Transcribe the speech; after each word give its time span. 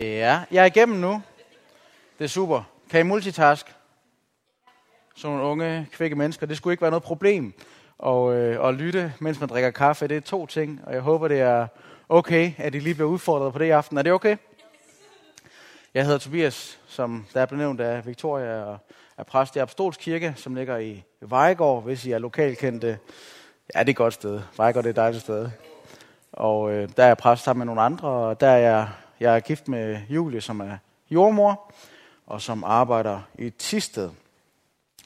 Ja, 0.00 0.42
jeg 0.50 0.62
er 0.62 0.64
igennem 0.64 0.98
nu. 0.98 1.22
Det 2.18 2.24
er 2.24 2.28
super. 2.28 2.62
Kan 2.90 3.00
I 3.00 3.02
multitask? 3.02 3.74
Sådan 5.16 5.36
nogle 5.36 5.50
unge, 5.50 5.88
kvikke 5.92 6.16
mennesker. 6.16 6.46
Det 6.46 6.56
skulle 6.56 6.72
ikke 6.72 6.82
være 6.82 6.90
noget 6.90 7.02
problem 7.02 7.52
at, 8.06 8.32
øh, 8.32 8.68
at 8.68 8.74
lytte, 8.74 9.14
mens 9.18 9.40
man 9.40 9.48
drikker 9.48 9.70
kaffe. 9.70 10.08
Det 10.08 10.16
er 10.16 10.20
to 10.20 10.46
ting, 10.46 10.80
og 10.86 10.94
jeg 10.94 11.00
håber, 11.00 11.28
det 11.28 11.40
er 11.40 11.66
okay, 12.08 12.52
at 12.58 12.74
I 12.74 12.78
lige 12.78 12.94
bliver 12.94 13.08
udfordret 13.08 13.52
på 13.52 13.58
det 13.58 13.64
i 13.64 13.70
aften. 13.70 13.98
Er 13.98 14.02
det 14.02 14.12
okay? 14.12 14.36
Jeg 15.94 16.04
hedder 16.04 16.18
Tobias, 16.18 16.78
som 16.86 17.26
der 17.34 17.40
er 17.40 17.46
blevet 17.46 17.62
nævnt 17.62 17.80
af 17.80 18.06
Victoria, 18.06 18.62
og 18.62 18.78
er 19.16 19.22
præst 19.22 19.56
i 19.56 19.58
Apostolskirke, 19.58 20.34
som 20.36 20.54
ligger 20.54 20.78
i 20.78 21.02
Vejgaard, 21.20 21.82
hvis 21.82 22.06
I 22.06 22.12
er 22.12 22.18
lokalkendte. 22.18 22.98
Ja, 23.74 23.80
det 23.80 23.88
er 23.88 23.90
et 23.90 23.96
godt 23.96 24.14
sted. 24.14 24.40
Vejgaard 24.56 24.82
det 24.82 24.88
er 24.88 24.92
et 24.92 24.96
dejligt 24.96 25.22
sted. 25.22 25.50
Og 26.32 26.72
øh, 26.72 26.88
der 26.96 27.02
er 27.02 27.06
jeg 27.06 27.16
præst 27.16 27.44
sammen 27.44 27.58
med 27.58 27.66
nogle 27.66 27.80
andre, 27.80 28.08
og 28.08 28.40
der 28.40 28.48
er 28.48 28.58
jeg, 28.58 28.88
jeg 29.20 29.36
er 29.36 29.40
gift 29.40 29.68
med 29.68 29.98
Julie, 30.08 30.40
som 30.40 30.60
er 30.60 30.76
jordmor, 31.10 31.72
og 32.26 32.40
som 32.40 32.64
arbejder 32.64 33.20
i 33.38 33.50
Tisted. 33.50 34.10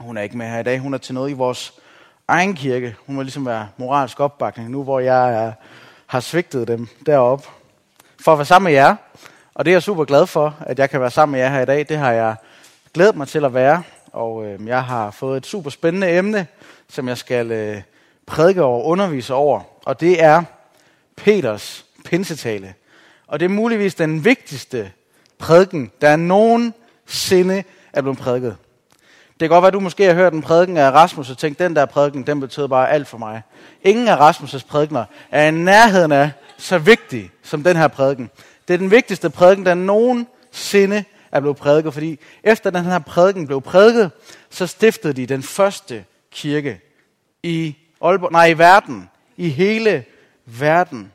Hun 0.00 0.16
er 0.16 0.22
ikke 0.22 0.38
med 0.38 0.46
her 0.46 0.58
i 0.58 0.62
dag. 0.62 0.78
Hun 0.78 0.94
er 0.94 0.98
til 0.98 1.14
noget 1.14 1.30
i 1.30 1.32
vores 1.32 1.72
egen 2.28 2.54
kirke. 2.54 2.96
Hun 3.06 3.16
må 3.16 3.22
ligesom 3.22 3.46
være 3.46 3.68
moralsk 3.76 4.20
opbakning, 4.20 4.70
nu 4.70 4.82
hvor 4.82 5.00
jeg 5.00 5.44
er, 5.44 5.52
har 6.06 6.20
svigtet 6.20 6.68
dem 6.68 6.88
derop 7.06 7.46
for 8.20 8.32
at 8.32 8.38
være 8.38 8.46
sammen 8.46 8.64
med 8.64 8.72
jer. 8.72 8.96
Og 9.54 9.64
det 9.64 9.70
er 9.70 9.74
jeg 9.74 9.82
super 9.82 10.04
glad 10.04 10.26
for, 10.26 10.56
at 10.60 10.78
jeg 10.78 10.90
kan 10.90 11.00
være 11.00 11.10
sammen 11.10 11.32
med 11.32 11.40
jer 11.40 11.48
her 11.48 11.60
i 11.60 11.66
dag. 11.66 11.88
Det 11.88 11.96
har 11.96 12.12
jeg 12.12 12.36
glædet 12.94 13.16
mig 13.16 13.28
til 13.28 13.44
at 13.44 13.54
være. 13.54 13.82
Og 14.12 14.46
øh, 14.46 14.66
jeg 14.66 14.84
har 14.84 15.10
fået 15.10 15.36
et 15.36 15.46
super 15.46 15.70
spændende 15.70 16.10
emne, 16.10 16.46
som 16.88 17.08
jeg 17.08 17.18
skal 17.18 17.50
øh, 17.50 17.82
prædike 18.26 18.64
og 18.64 18.84
undervise 18.86 19.34
over. 19.34 19.60
Og 19.84 20.00
det 20.00 20.22
er 20.22 20.42
Peters 21.16 21.84
pinsetale. 22.04 22.74
Og 23.32 23.40
det 23.40 23.44
er 23.44 23.50
muligvis 23.50 23.94
den 23.94 24.24
vigtigste 24.24 24.92
prædiken, 25.38 25.90
der 26.00 26.16
nogensinde 26.16 27.64
er 27.92 28.02
blevet 28.02 28.18
prædiket. 28.18 28.56
Det 29.30 29.38
kan 29.40 29.48
godt 29.48 29.62
være, 29.62 29.68
at 29.68 29.74
du 29.74 29.80
måske 29.80 30.04
har 30.04 30.14
hørt 30.14 30.32
en 30.32 30.42
prædiken 30.42 30.76
af 30.76 30.90
Rasmus 30.90 31.30
og 31.30 31.38
tænkt, 31.38 31.58
den 31.58 31.76
der 31.76 31.86
prædiken, 31.86 32.26
den 32.26 32.40
betød 32.40 32.68
bare 32.68 32.90
alt 32.90 33.08
for 33.08 33.18
mig. 33.18 33.42
Ingen 33.82 34.08
af 34.08 34.30
Rasmus' 34.30 34.66
prædikener 34.66 35.04
er 35.30 35.46
i 35.46 35.50
nærheden 35.50 36.12
af 36.12 36.30
så 36.58 36.78
vigtig 36.78 37.30
som 37.42 37.62
den 37.62 37.76
her 37.76 37.88
prædiken. 37.88 38.30
Det 38.68 38.74
er 38.74 38.78
den 38.78 38.90
vigtigste 38.90 39.30
prædiken, 39.30 39.66
der 39.66 39.74
nogensinde 39.74 41.04
er 41.32 41.40
blevet 41.40 41.56
prædiket, 41.56 41.92
fordi 41.92 42.18
efter 42.42 42.70
den 42.70 42.84
her 42.84 42.98
prædiken 42.98 43.46
blev 43.46 43.60
prædiket, 43.60 44.10
så 44.50 44.66
stiftede 44.66 45.12
de 45.12 45.26
den 45.26 45.42
første 45.42 46.04
kirke 46.32 46.80
i 47.42 47.76
Aalborg, 48.02 48.32
nej, 48.32 48.46
i 48.46 48.58
verden, 48.58 49.10
i 49.36 49.48
hele 49.48 50.04
verden. 50.46 51.12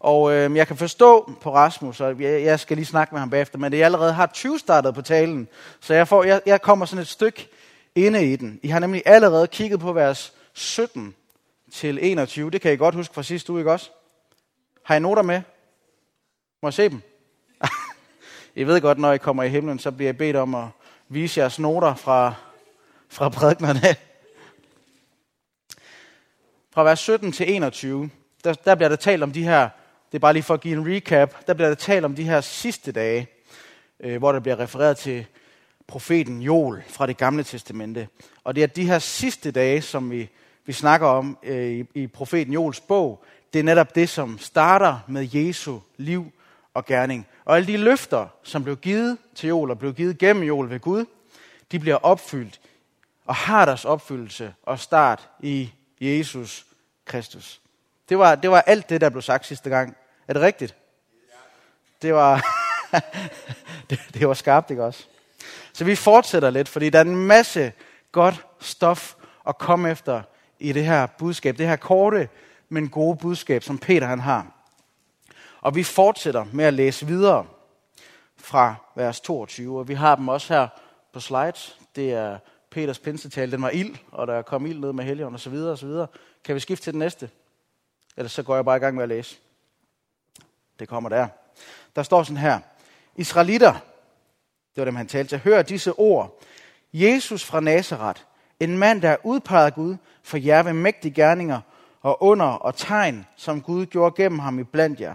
Og 0.00 0.32
øh, 0.32 0.56
jeg 0.56 0.66
kan 0.66 0.76
forstå 0.76 1.32
på 1.40 1.54
Rasmus, 1.54 2.00
og 2.00 2.20
jeg, 2.20 2.42
jeg 2.42 2.60
skal 2.60 2.76
lige 2.76 2.86
snakke 2.86 3.14
med 3.14 3.20
ham 3.20 3.30
bagefter, 3.30 3.58
men 3.58 3.72
det 3.72 3.82
allerede 3.82 4.12
har 4.12 4.26
20 4.26 4.58
startet 4.58 4.94
på 4.94 5.02
talen, 5.02 5.48
så 5.80 5.94
jeg, 5.94 6.08
får, 6.08 6.24
jeg, 6.24 6.40
jeg 6.46 6.62
kommer 6.62 6.86
sådan 6.86 7.02
et 7.02 7.08
stykke 7.08 7.48
inde 7.94 8.32
i 8.32 8.36
den. 8.36 8.60
I 8.62 8.68
har 8.68 8.78
nemlig 8.78 9.02
allerede 9.06 9.46
kigget 9.46 9.80
på 9.80 9.92
vers 9.92 10.32
17 10.52 11.14
til 11.72 11.98
21. 12.02 12.50
Det 12.50 12.60
kan 12.60 12.72
I 12.72 12.76
godt 12.76 12.94
huske 12.94 13.14
fra 13.14 13.22
sidste 13.22 13.52
uge, 13.52 13.60
ikke 13.60 13.72
også? 13.72 13.90
Har 14.82 14.96
I 14.96 14.98
noter 14.98 15.22
med? 15.22 15.42
Må 16.62 16.68
jeg 16.68 16.74
se 16.74 16.88
dem? 16.88 17.02
I 18.54 18.64
ved 18.64 18.80
godt, 18.80 18.98
når 18.98 19.12
I 19.12 19.18
kommer 19.18 19.42
i 19.42 19.48
himlen, 19.48 19.78
så 19.78 19.90
bliver 19.90 20.08
jeg 20.08 20.16
bedt 20.16 20.36
om 20.36 20.54
at 20.54 20.64
vise 21.08 21.40
jeres 21.40 21.58
noter 21.58 21.94
fra, 21.94 22.34
fra 23.08 23.28
prædiknerne. 23.28 23.96
Fra 26.72 26.82
vers 26.82 27.00
17 27.00 27.32
til 27.32 27.54
21, 27.54 28.10
der, 28.44 28.52
der 28.52 28.74
bliver 28.74 28.88
der 28.88 28.96
talt 28.96 29.22
om 29.22 29.32
de 29.32 29.44
her, 29.44 29.68
det 30.12 30.18
er 30.18 30.20
bare 30.20 30.32
lige 30.32 30.42
for 30.42 30.54
at 30.54 30.60
give 30.60 30.78
en 30.78 30.96
recap, 30.96 31.46
der 31.46 31.54
bliver 31.54 31.68
der 31.68 31.74
talt 31.74 32.04
om 32.04 32.14
de 32.14 32.24
her 32.24 32.40
sidste 32.40 32.92
dage, 32.92 33.28
øh, 34.00 34.18
hvor 34.18 34.32
der 34.32 34.40
bliver 34.40 34.58
refereret 34.58 34.96
til 34.96 35.26
profeten 35.86 36.42
Joel 36.42 36.82
fra 36.88 37.06
det 37.06 37.16
gamle 37.16 37.44
testamente. 37.44 38.08
Og 38.44 38.54
det 38.54 38.62
er 38.62 38.66
de 38.66 38.86
her 38.86 38.98
sidste 38.98 39.50
dage, 39.50 39.82
som 39.82 40.10
vi, 40.10 40.28
vi 40.66 40.72
snakker 40.72 41.06
om 41.06 41.38
øh, 41.42 41.70
i, 41.70 41.84
i 41.94 42.06
profeten 42.06 42.52
Joels 42.52 42.80
bog, 42.80 43.24
det 43.52 43.58
er 43.58 43.62
netop 43.62 43.94
det, 43.94 44.08
som 44.08 44.38
starter 44.38 44.98
med 45.08 45.28
Jesu 45.32 45.78
liv 45.96 46.32
og 46.74 46.86
gerning. 46.86 47.26
Og 47.44 47.56
alle 47.56 47.66
de 47.66 47.76
løfter, 47.76 48.26
som 48.42 48.64
blev 48.64 48.76
givet 48.76 49.18
til 49.34 49.48
Joel 49.48 49.70
og 49.70 49.78
blev 49.78 49.94
givet 49.94 50.18
gennem 50.18 50.42
Joel 50.42 50.70
ved 50.70 50.80
Gud, 50.80 51.04
de 51.72 51.78
bliver 51.78 51.96
opfyldt 51.96 52.60
og 53.26 53.34
har 53.34 53.64
deres 53.64 53.84
opfyldelse 53.84 54.54
og 54.62 54.78
start 54.78 55.28
i 55.40 55.72
Jesus 56.00 56.66
Kristus. 57.04 57.60
Det 58.08 58.18
var, 58.18 58.34
det 58.34 58.50
var 58.50 58.60
alt 58.60 58.88
det, 58.88 59.00
der 59.00 59.08
blev 59.08 59.22
sagt 59.22 59.46
sidste 59.46 59.70
gang. 59.70 59.96
Er 60.30 60.34
det 60.34 60.42
rigtigt? 60.42 60.74
Det 62.02 62.14
var, 62.14 62.46
det, 63.90 64.00
det 64.14 64.28
var 64.28 64.34
skarpt, 64.34 64.70
ikke 64.70 64.84
også? 64.84 65.06
Så 65.72 65.84
vi 65.84 65.94
fortsætter 65.94 66.50
lidt, 66.50 66.68
fordi 66.68 66.90
der 66.90 66.98
er 66.98 67.04
en 67.04 67.26
masse 67.26 67.72
godt 68.12 68.46
stof 68.60 69.14
at 69.48 69.58
komme 69.58 69.90
efter 69.90 70.22
i 70.58 70.72
det 70.72 70.84
her 70.84 71.06
budskab. 71.06 71.58
Det 71.58 71.66
her 71.66 71.76
korte, 71.76 72.28
men 72.68 72.88
gode 72.88 73.16
budskab, 73.16 73.62
som 73.62 73.78
Peter 73.78 74.06
han 74.06 74.20
har. 74.20 74.46
Og 75.60 75.74
vi 75.74 75.82
fortsætter 75.82 76.46
med 76.52 76.64
at 76.64 76.74
læse 76.74 77.06
videre 77.06 77.46
fra 78.36 78.74
vers 78.96 79.20
22, 79.20 79.78
og 79.78 79.88
vi 79.88 79.94
har 79.94 80.16
dem 80.16 80.28
også 80.28 80.54
her 80.54 80.68
på 81.12 81.20
slides. 81.20 81.78
Det 81.96 82.12
er 82.12 82.38
Peters 82.70 82.98
pinsetal, 82.98 83.52
den 83.52 83.62
var 83.62 83.70
ild, 83.70 83.96
og 84.12 84.26
der 84.26 84.42
kom 84.42 84.66
ild 84.66 84.78
ned 84.78 84.92
med 84.92 85.04
helgen 85.04 85.34
og 85.34 85.40
så 85.40 85.50
videre 85.50 85.72
og 85.72 85.78
så 85.78 85.86
videre. 85.86 86.06
Kan 86.44 86.54
vi 86.54 86.60
skifte 86.60 86.84
til 86.84 86.92
den 86.92 86.98
næste? 86.98 87.30
Ellers 88.16 88.32
så 88.32 88.42
går 88.42 88.54
jeg 88.54 88.64
bare 88.64 88.76
i 88.76 88.80
gang 88.80 88.94
med 88.94 89.02
at 89.02 89.08
læse. 89.08 89.36
Det 90.80 90.88
kommer 90.88 91.08
der. 91.08 91.28
Der 91.96 92.02
står 92.02 92.22
sådan 92.22 92.36
her. 92.36 92.60
Israelitter, 93.16 93.72
det 93.72 94.76
var 94.76 94.84
dem 94.84 94.96
han 94.96 95.06
talte 95.06 95.28
til, 95.28 95.38
hør 95.38 95.62
disse 95.62 95.92
ord. 95.92 96.42
Jesus 96.92 97.44
fra 97.44 97.60
Nazareth, 97.60 98.20
en 98.60 98.78
mand, 98.78 99.02
der 99.02 99.10
er 99.10 99.16
udpeget 99.24 99.66
af 99.66 99.74
Gud 99.74 99.96
for 100.22 100.36
jer 100.36 100.62
ved 100.62 100.72
mægtige 100.72 101.14
gerninger 101.14 101.60
og 102.02 102.22
under 102.22 102.46
og 102.46 102.74
tegn, 102.74 103.26
som 103.36 103.62
Gud 103.62 103.86
gjorde 103.86 104.14
gennem 104.16 104.38
ham 104.38 104.58
i 104.58 104.64
blandt 104.64 105.00
jer. 105.00 105.14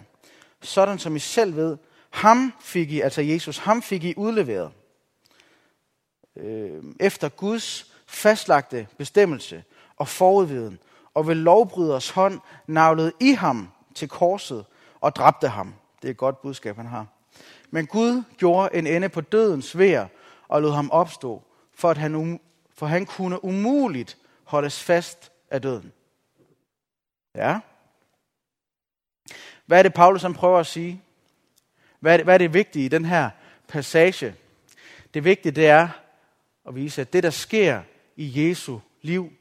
Sådan 0.62 1.00
som 1.00 1.16
I 1.16 1.20
selv 1.20 1.56
ved, 1.56 1.78
ham 2.10 2.54
fik 2.62 2.92
I, 2.92 3.02
altså 3.02 3.22
Jesus, 3.22 3.58
ham 3.58 3.82
fik 3.82 4.04
I 4.04 4.14
udleveret. 4.18 4.72
Øh, 6.38 6.84
efter 7.00 7.30
Guds 7.30 7.94
fastlagte 8.08 8.88
bestemmelse 8.98 9.64
og 9.98 10.08
forudviden, 10.08 10.80
og 11.14 11.28
ved 11.28 11.36
lovbryders 11.36 12.10
hånd 12.10 12.40
navlede 12.68 13.12
I 13.20 13.32
ham 13.32 13.72
til 13.96 14.10
korset 14.10 14.66
og 15.06 15.16
dræbte 15.16 15.48
ham. 15.48 15.74
Det 16.02 16.08
er 16.08 16.12
et 16.12 16.18
godt 16.18 16.42
budskab, 16.42 16.76
han 16.76 16.86
har. 16.86 17.08
Men 17.70 17.88
Gud 17.88 18.24
gjorde 18.38 18.76
en 18.76 18.88
ende 18.88 19.10
på 19.10 19.22
dødens 19.22 19.78
vær 19.78 20.08
og 20.48 20.62
lod 20.62 20.72
ham 20.72 20.92
opstå, 20.92 21.44
for, 21.74 21.90
at 21.90 21.98
han, 21.98 22.16
um, 22.16 22.40
for 22.76 22.86
han 22.86 23.06
kunne 23.06 23.44
umuligt 23.44 24.18
holdes 24.44 24.84
fast 24.84 25.32
af 25.50 25.62
døden. 25.62 25.92
Ja. 27.36 27.60
Hvad 29.66 29.80
er 29.80 29.84
det, 29.84 29.94
Paulus 29.94 30.22
han 30.22 30.34
prøver 30.34 30.60
at 30.60 30.68
sige? 30.68 31.02
Hvad 32.00 32.14
er 32.14 32.18
det, 32.18 32.26
hvad 32.26 32.34
er 32.34 32.38
det 32.38 32.54
vigtige 32.54 32.86
i 32.86 32.90
den 32.90 33.06
her 33.06 33.30
passage? 33.68 34.36
Det 35.14 35.24
vigtige 35.24 35.52
det 35.52 35.68
er 35.68 35.90
at 36.68 36.76
vise, 36.76 37.02
at 37.02 37.14
det, 37.14 37.24
der 37.24 37.30
sker 37.30 37.82
i 38.16 38.48
Jesu 38.50 38.80
liv, 39.02 39.34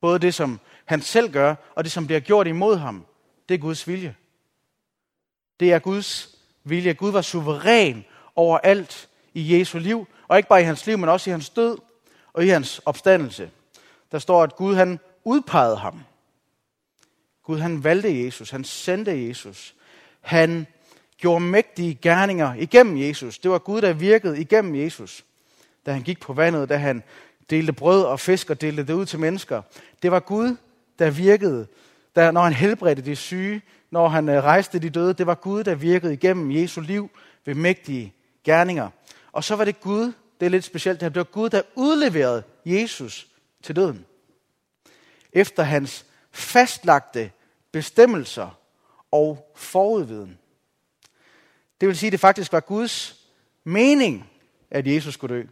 både 0.00 0.18
det, 0.18 0.34
som 0.34 0.60
han 0.84 1.00
selv 1.00 1.32
gør, 1.32 1.54
og 1.74 1.84
det, 1.84 1.92
som 1.92 2.06
bliver 2.06 2.20
gjort 2.20 2.46
imod 2.46 2.76
ham, 2.76 3.06
det 3.48 3.54
er 3.54 3.58
Guds 3.58 3.88
vilje. 3.88 4.16
Det 5.60 5.72
er 5.72 5.78
Guds 5.78 6.38
vilje. 6.64 6.92
Gud 6.92 7.12
var 7.12 7.22
suveræn 7.22 8.04
over 8.36 8.58
alt 8.58 9.08
i 9.34 9.58
Jesu 9.58 9.78
liv, 9.78 10.06
og 10.28 10.36
ikke 10.36 10.48
bare 10.48 10.60
i 10.60 10.64
hans 10.64 10.86
liv, 10.86 10.98
men 10.98 11.08
også 11.08 11.30
i 11.30 11.32
hans 11.32 11.50
død 11.50 11.78
og 12.32 12.44
i 12.44 12.48
hans 12.48 12.80
opstandelse. 12.84 13.50
Der 14.12 14.18
står, 14.18 14.42
at 14.42 14.56
Gud 14.56 14.74
han 14.74 15.00
udpegede 15.24 15.76
ham. 15.76 16.00
Gud 17.42 17.58
han 17.58 17.84
valgte 17.84 18.24
Jesus, 18.24 18.50
han 18.50 18.64
sendte 18.64 19.28
Jesus. 19.28 19.74
Han 20.20 20.66
gjorde 21.18 21.44
mægtige 21.44 21.94
gerninger 21.94 22.54
igennem 22.54 22.98
Jesus. 22.98 23.38
Det 23.38 23.50
var 23.50 23.58
Gud, 23.58 23.80
der 23.80 23.92
virkede 23.92 24.40
igennem 24.40 24.74
Jesus. 24.74 25.24
Da 25.86 25.92
han 25.92 26.02
gik 26.02 26.20
på 26.20 26.32
vandet, 26.32 26.68
da 26.68 26.76
han 26.76 27.02
delte 27.50 27.72
brød 27.72 28.04
og 28.04 28.20
fisk 28.20 28.50
og 28.50 28.60
delte 28.60 28.82
det 28.82 28.92
ud 28.92 29.06
til 29.06 29.18
mennesker. 29.18 29.62
Det 30.02 30.10
var 30.10 30.20
Gud, 30.20 30.56
der 30.98 31.10
virkede, 31.10 31.66
der, 32.16 32.30
når 32.30 32.42
han 32.42 32.52
helbredte 32.52 33.02
de 33.02 33.16
syge, 33.16 33.62
når 33.94 34.08
han 34.08 34.28
øh, 34.28 34.44
rejste 34.44 34.78
de 34.78 34.90
døde. 34.90 35.14
Det 35.14 35.26
var 35.26 35.34
Gud, 35.34 35.64
der 35.64 35.74
virkede 35.74 36.12
igennem 36.12 36.50
Jesu 36.50 36.80
liv 36.80 37.10
ved 37.44 37.54
mægtige 37.54 38.14
gerninger. 38.44 38.90
Og 39.32 39.44
så 39.44 39.56
var 39.56 39.64
det 39.64 39.80
Gud, 39.80 40.12
det 40.40 40.46
er 40.46 40.50
lidt 40.50 40.64
specielt, 40.64 41.00
det 41.00 41.14
var 41.14 41.24
Gud, 41.24 41.50
der 41.50 41.62
udleverede 41.74 42.42
Jesus 42.64 43.26
til 43.62 43.76
døden. 43.76 44.06
Efter 45.32 45.62
hans 45.62 46.06
fastlagte 46.32 47.30
bestemmelser 47.72 48.58
og 49.10 49.52
forudviden. 49.56 50.38
Det 51.80 51.88
vil 51.88 51.96
sige, 51.96 52.08
at 52.08 52.12
det 52.12 52.20
faktisk 52.20 52.52
var 52.52 52.60
Guds 52.60 53.26
mening, 53.64 54.30
at 54.70 54.86
Jesus 54.86 55.14
skulle 55.14 55.36
dø. 55.36 55.42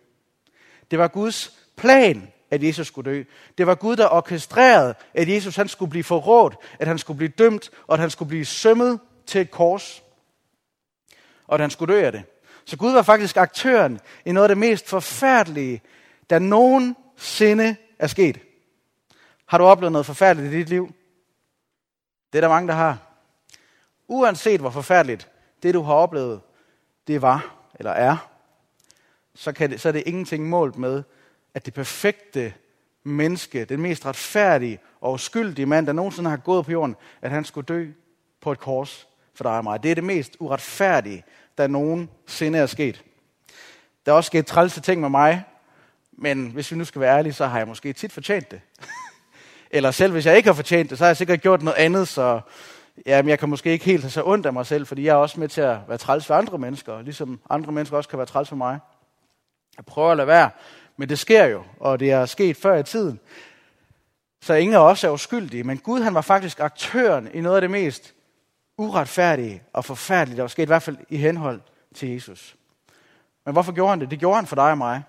Det 0.91 0.99
var 0.99 1.09
Guds 1.09 1.59
plan, 1.77 2.31
at 2.53 2.63
Jesus 2.63 2.87
skulle 2.87 3.11
dø. 3.11 3.23
Det 3.59 3.67
var 3.67 3.75
Gud, 3.75 3.97
der 3.97 4.09
orkestrerede, 4.09 4.95
at 5.15 5.29
Jesus 5.29 5.57
han 5.57 5.69
skulle 5.69 5.91
blive 5.91 6.05
forrådt, 6.05 6.57
at 6.79 6.89
han 6.89 6.99
skulle 6.99 7.17
blive 7.17 7.33
dømt, 7.39 7.71
og 7.87 7.95
at 7.95 8.01
han 8.01 8.11
skulle 8.11 8.29
blive 8.29 8.45
sømmet 8.45 9.01
til 9.27 9.41
et 9.41 9.51
kors. 9.51 10.03
og 11.47 11.55
at 11.55 11.61
han 11.61 11.71
skulle 11.71 11.95
dø 11.95 12.05
af 12.05 12.13
det. 12.13 12.23
Så 12.65 12.77
Gud 12.77 12.93
var 12.93 13.03
faktisk 13.03 13.37
aktøren 13.37 14.01
i 14.25 14.33
noget 14.33 14.45
af 14.45 14.49
det 14.49 14.59
mest 14.59 14.89
forfærdelige, 14.89 15.83
der 16.31 16.39
nogensinde 16.39 17.77
er 17.99 18.07
sket. 18.07 18.39
Har 19.47 19.59
du 19.59 19.65
oplevet 19.65 19.93
noget 19.93 20.07
forfærdeligt 20.07 20.55
i 20.55 20.59
dit 20.59 20.69
liv? 20.69 20.93
Det 22.33 22.39
er 22.39 22.41
der 22.41 22.49
mange, 22.49 22.69
der 22.69 22.75
har. 22.75 22.99
Uanset 24.09 24.61
hvor 24.61 24.71
forfærdeligt 24.71 25.29
det, 25.63 25.75
du 25.75 25.83
har 25.83 25.95
oplevet, 25.95 26.41
det 27.07 27.23
var 27.23 27.55
eller 27.75 27.91
er, 27.91 28.17
så, 29.35 29.53
kan 29.53 29.71
det, 29.71 29.81
så 29.81 29.89
er 29.89 29.93
det 29.93 30.03
ingenting 30.07 30.49
målt 30.49 30.77
med, 30.77 31.03
at 31.55 31.67
det 31.67 31.75
perfekte 31.75 32.55
menneske, 33.05 33.65
den 33.65 33.81
mest 33.81 34.07
retfærdige 34.07 34.79
og 35.01 35.13
uskyldige 35.13 35.67
mand, 35.67 35.87
der 35.87 35.93
nogensinde 35.93 36.31
har 36.31 36.37
gået 36.37 36.65
på 36.65 36.73
jorden, 36.73 36.97
at 37.23 37.31
han 37.31 37.45
skulle 37.45 37.67
dø 37.67 37.87
på 38.41 38.53
et 38.53 38.59
kors 38.59 39.09
for 39.35 39.45
dig 39.45 39.53
og 39.53 39.65
mig. 39.65 39.83
Det 39.83 39.91
er 39.91 39.95
det 39.95 40.05
mest 40.05 40.37
uretfærdige, 40.41 41.25
der 41.59 41.67
nogensinde 41.67 42.59
er 42.59 42.67
sket. 42.67 43.05
Der 44.07 44.13
er 44.13 44.17
også 44.17 44.27
sket 44.27 44.47
trælse 44.47 44.81
ting 44.81 45.01
med 45.01 45.09
mig, 45.09 45.45
men 46.13 46.51
hvis 46.51 46.71
vi 46.71 46.77
nu 46.77 46.85
skal 46.85 47.01
være 47.01 47.19
ærlige, 47.19 47.33
så 47.33 47.47
har 47.47 47.59
jeg 47.59 47.69
måske 47.69 47.93
tit 47.93 48.13
fortjent 48.13 48.51
det. 48.51 48.61
Eller 49.71 49.91
selv 49.91 50.13
hvis 50.13 50.27
jeg 50.27 50.37
ikke 50.37 50.49
har 50.49 50.55
fortjent 50.55 50.91
det, 50.91 50.99
så 50.99 51.05
har 51.05 51.09
jeg 51.09 51.17
sikkert 51.17 51.41
gjort 51.41 51.63
noget 51.63 51.77
andet, 51.77 52.09
så 52.09 52.41
jamen, 53.07 53.29
jeg 53.29 53.39
kan 53.39 53.49
måske 53.49 53.71
ikke 53.71 53.85
helt 53.85 54.03
have 54.03 54.11
så 54.11 54.23
ondt 54.25 54.47
af 54.47 54.53
mig 54.53 54.67
selv, 54.67 54.87
fordi 54.87 55.05
jeg 55.05 55.13
er 55.13 55.17
også 55.17 55.41
med 55.41 55.49
til 55.49 55.61
at 55.61 55.79
være 55.89 55.99
træls 55.99 56.27
for 56.27 56.35
andre 56.35 56.59
mennesker, 56.59 57.03
ligesom 57.03 57.41
andre 57.51 57.73
mennesker 57.73 57.97
også 57.97 58.09
kan 58.09 58.19
være 58.19 58.27
træls 58.27 58.49
for 58.49 58.57
mig. 58.57 58.79
Jeg 59.77 59.85
prøver 59.85 60.11
at 60.11 60.17
lade 60.17 60.27
være, 60.27 60.51
men 60.97 61.09
det 61.09 61.19
sker 61.19 61.44
jo, 61.44 61.65
og 61.81 62.00
det 62.00 62.11
er 62.11 62.27
sket 62.27 62.56
før 62.56 62.77
i 62.77 62.83
tiden. 62.83 63.21
Så 64.43 64.55
ingen 64.55 64.75
af 64.75 64.81
os 64.81 65.05
er 65.05 65.11
uskyldige, 65.11 65.65
men 65.65 65.79
Gud 65.79 66.00
han 66.00 66.15
var 66.15 66.21
faktisk 66.21 66.61
aktøren 66.61 67.29
i 67.35 67.41
noget 67.41 67.56
af 67.56 67.61
det 67.61 67.71
mest 67.71 68.15
uretfærdige 68.79 69.62
og 69.73 69.85
forfærdelige, 69.85 70.37
der 70.37 70.43
var 70.43 70.49
sket, 70.49 70.62
i 70.62 70.67
hvert 70.67 70.83
fald 70.83 70.97
i 71.09 71.17
henhold 71.17 71.61
til 71.94 72.09
Jesus. 72.09 72.56
Men 73.44 73.53
hvorfor 73.53 73.73
gjorde 73.73 73.91
han 73.91 74.00
det? 74.00 74.11
Det 74.11 74.19
gjorde 74.19 74.37
han 74.37 74.47
for 74.47 74.56
dig 74.56 74.71
og 74.71 74.79
mig. 74.79 75.03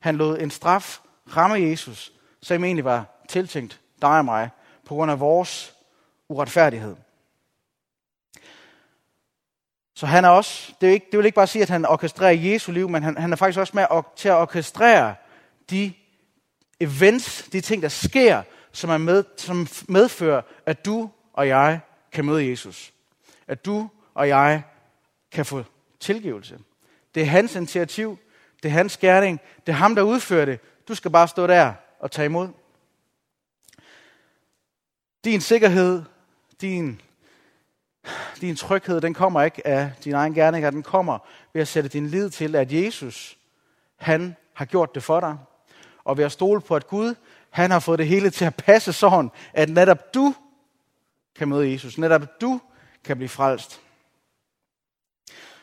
Han 0.00 0.16
lod 0.16 0.38
en 0.38 0.50
straf 0.50 1.00
ramme 1.36 1.56
Jesus, 1.56 2.12
som 2.42 2.64
egentlig 2.64 2.84
var 2.84 3.06
tiltænkt 3.28 3.80
dig 4.02 4.18
og 4.18 4.24
mig, 4.24 4.50
på 4.84 4.94
grund 4.94 5.10
af 5.10 5.20
vores 5.20 5.74
uretfærdighed. 6.28 6.96
Så 9.94 10.06
han 10.06 10.24
er 10.24 10.28
også, 10.28 10.72
det, 10.80 10.88
er 10.88 10.92
ikke, 10.92 11.06
det 11.10 11.18
vil 11.18 11.26
ikke 11.26 11.36
bare 11.36 11.46
sige, 11.46 11.62
at 11.62 11.70
han 11.70 11.86
orkestrerer 11.86 12.32
Jesu 12.32 12.72
liv, 12.72 12.88
men 12.88 13.02
han, 13.02 13.16
han 13.16 13.32
er 13.32 13.36
faktisk 13.36 13.58
også 13.58 13.72
med 13.74 13.86
at, 13.90 14.04
til 14.16 14.28
at 14.28 14.34
orkestrere 14.34 15.14
de 15.70 15.92
events, 16.80 17.48
de 17.52 17.60
ting, 17.60 17.82
der 17.82 17.88
sker, 17.88 18.42
som, 18.72 18.90
er 18.90 18.98
med, 18.98 19.24
som 19.36 19.68
medfører, 19.88 20.42
at 20.66 20.84
du 20.84 21.10
og 21.32 21.48
jeg 21.48 21.80
kan 22.12 22.24
møde 22.24 22.50
Jesus. 22.50 22.92
At 23.48 23.64
du 23.64 23.88
og 24.14 24.28
jeg 24.28 24.62
kan 25.32 25.46
få 25.46 25.64
tilgivelse. 26.00 26.58
Det 27.14 27.22
er 27.22 27.26
hans 27.26 27.54
initiativ, 27.54 28.18
det 28.62 28.68
er 28.68 28.72
hans 28.72 28.96
gerning, 28.96 29.40
det 29.66 29.72
er 29.72 29.76
ham, 29.76 29.94
der 29.94 30.02
udfører 30.02 30.44
det. 30.44 30.60
Du 30.88 30.94
skal 30.94 31.10
bare 31.10 31.28
stå 31.28 31.46
der 31.46 31.72
og 32.00 32.10
tage 32.10 32.26
imod. 32.26 32.48
Din 35.24 35.40
sikkerhed, 35.40 36.02
din, 36.60 37.00
din 38.40 38.56
tryghed, 38.56 39.00
den 39.00 39.14
kommer 39.14 39.42
ikke 39.42 39.66
af 39.66 39.92
din 40.04 40.14
egen 40.14 40.34
gerninger, 40.34 40.70
den 40.70 40.82
kommer 40.82 41.18
ved 41.52 41.62
at 41.62 41.68
sætte 41.68 41.88
din 41.88 42.06
lid 42.06 42.30
til, 42.30 42.56
at 42.56 42.72
Jesus, 42.72 43.38
han 43.96 44.36
har 44.54 44.64
gjort 44.64 44.94
det 44.94 45.02
for 45.02 45.20
dig. 45.20 45.36
Og 46.04 46.16
ved 46.16 46.24
at 46.24 46.32
stole 46.32 46.60
på, 46.60 46.76
at 46.76 46.86
Gud, 46.86 47.14
han 47.50 47.70
har 47.70 47.78
fået 47.78 47.98
det 47.98 48.06
hele 48.06 48.30
til 48.30 48.44
at 48.44 48.54
passe 48.54 48.92
sådan, 48.92 49.30
at 49.52 49.68
netop 49.68 50.14
du 50.14 50.34
kan 51.36 51.48
møde 51.48 51.72
Jesus. 51.72 51.98
Netop 51.98 52.40
du 52.40 52.60
kan 53.04 53.16
blive 53.16 53.28
frelst. 53.28 53.80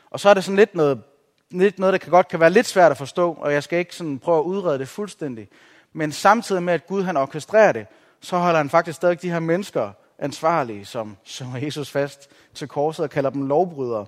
Og 0.10 0.20
så 0.20 0.30
er 0.30 0.34
det 0.34 0.44
sådan 0.44 0.56
lidt 0.56 0.76
noget, 0.76 1.04
lidt 1.52 1.80
noget, 1.80 1.94
der 1.94 2.00
kan 2.00 2.12
godt 2.12 2.28
kan 2.28 2.40
være 2.40 2.50
lidt 2.50 2.68
svært 2.68 2.92
at 2.92 2.98
forstå, 2.98 3.34
og 3.34 3.54
jeg 3.54 3.64
skal 3.64 3.80
ikke 3.80 3.96
sådan 3.96 4.20
prøve 4.20 4.40
at 4.40 4.44
udrede 4.44 4.80
det 4.80 4.88
fuldstændig. 4.88 5.48
Men 5.94 6.12
samtidig 6.12 6.64
med, 6.64 6.74
at 6.74 6.88
Gud 6.88 7.04
han 7.04 7.18
orkestrerer 7.18 7.72
det, 7.72 7.88
så 8.22 8.38
holder 8.38 8.58
han 8.58 8.70
faktisk 8.70 8.96
stadig 8.96 9.22
de 9.22 9.32
her 9.32 9.40
mennesker 9.40 9.92
ansvarlige, 10.22 10.86
som, 10.86 11.18
som 11.24 11.56
Jesus 11.62 11.92
fast 11.92 12.30
til 12.54 12.68
korset 12.68 13.04
og 13.04 13.10
kalder 13.10 13.30
dem 13.30 13.48
lovbrydere. 13.48 14.06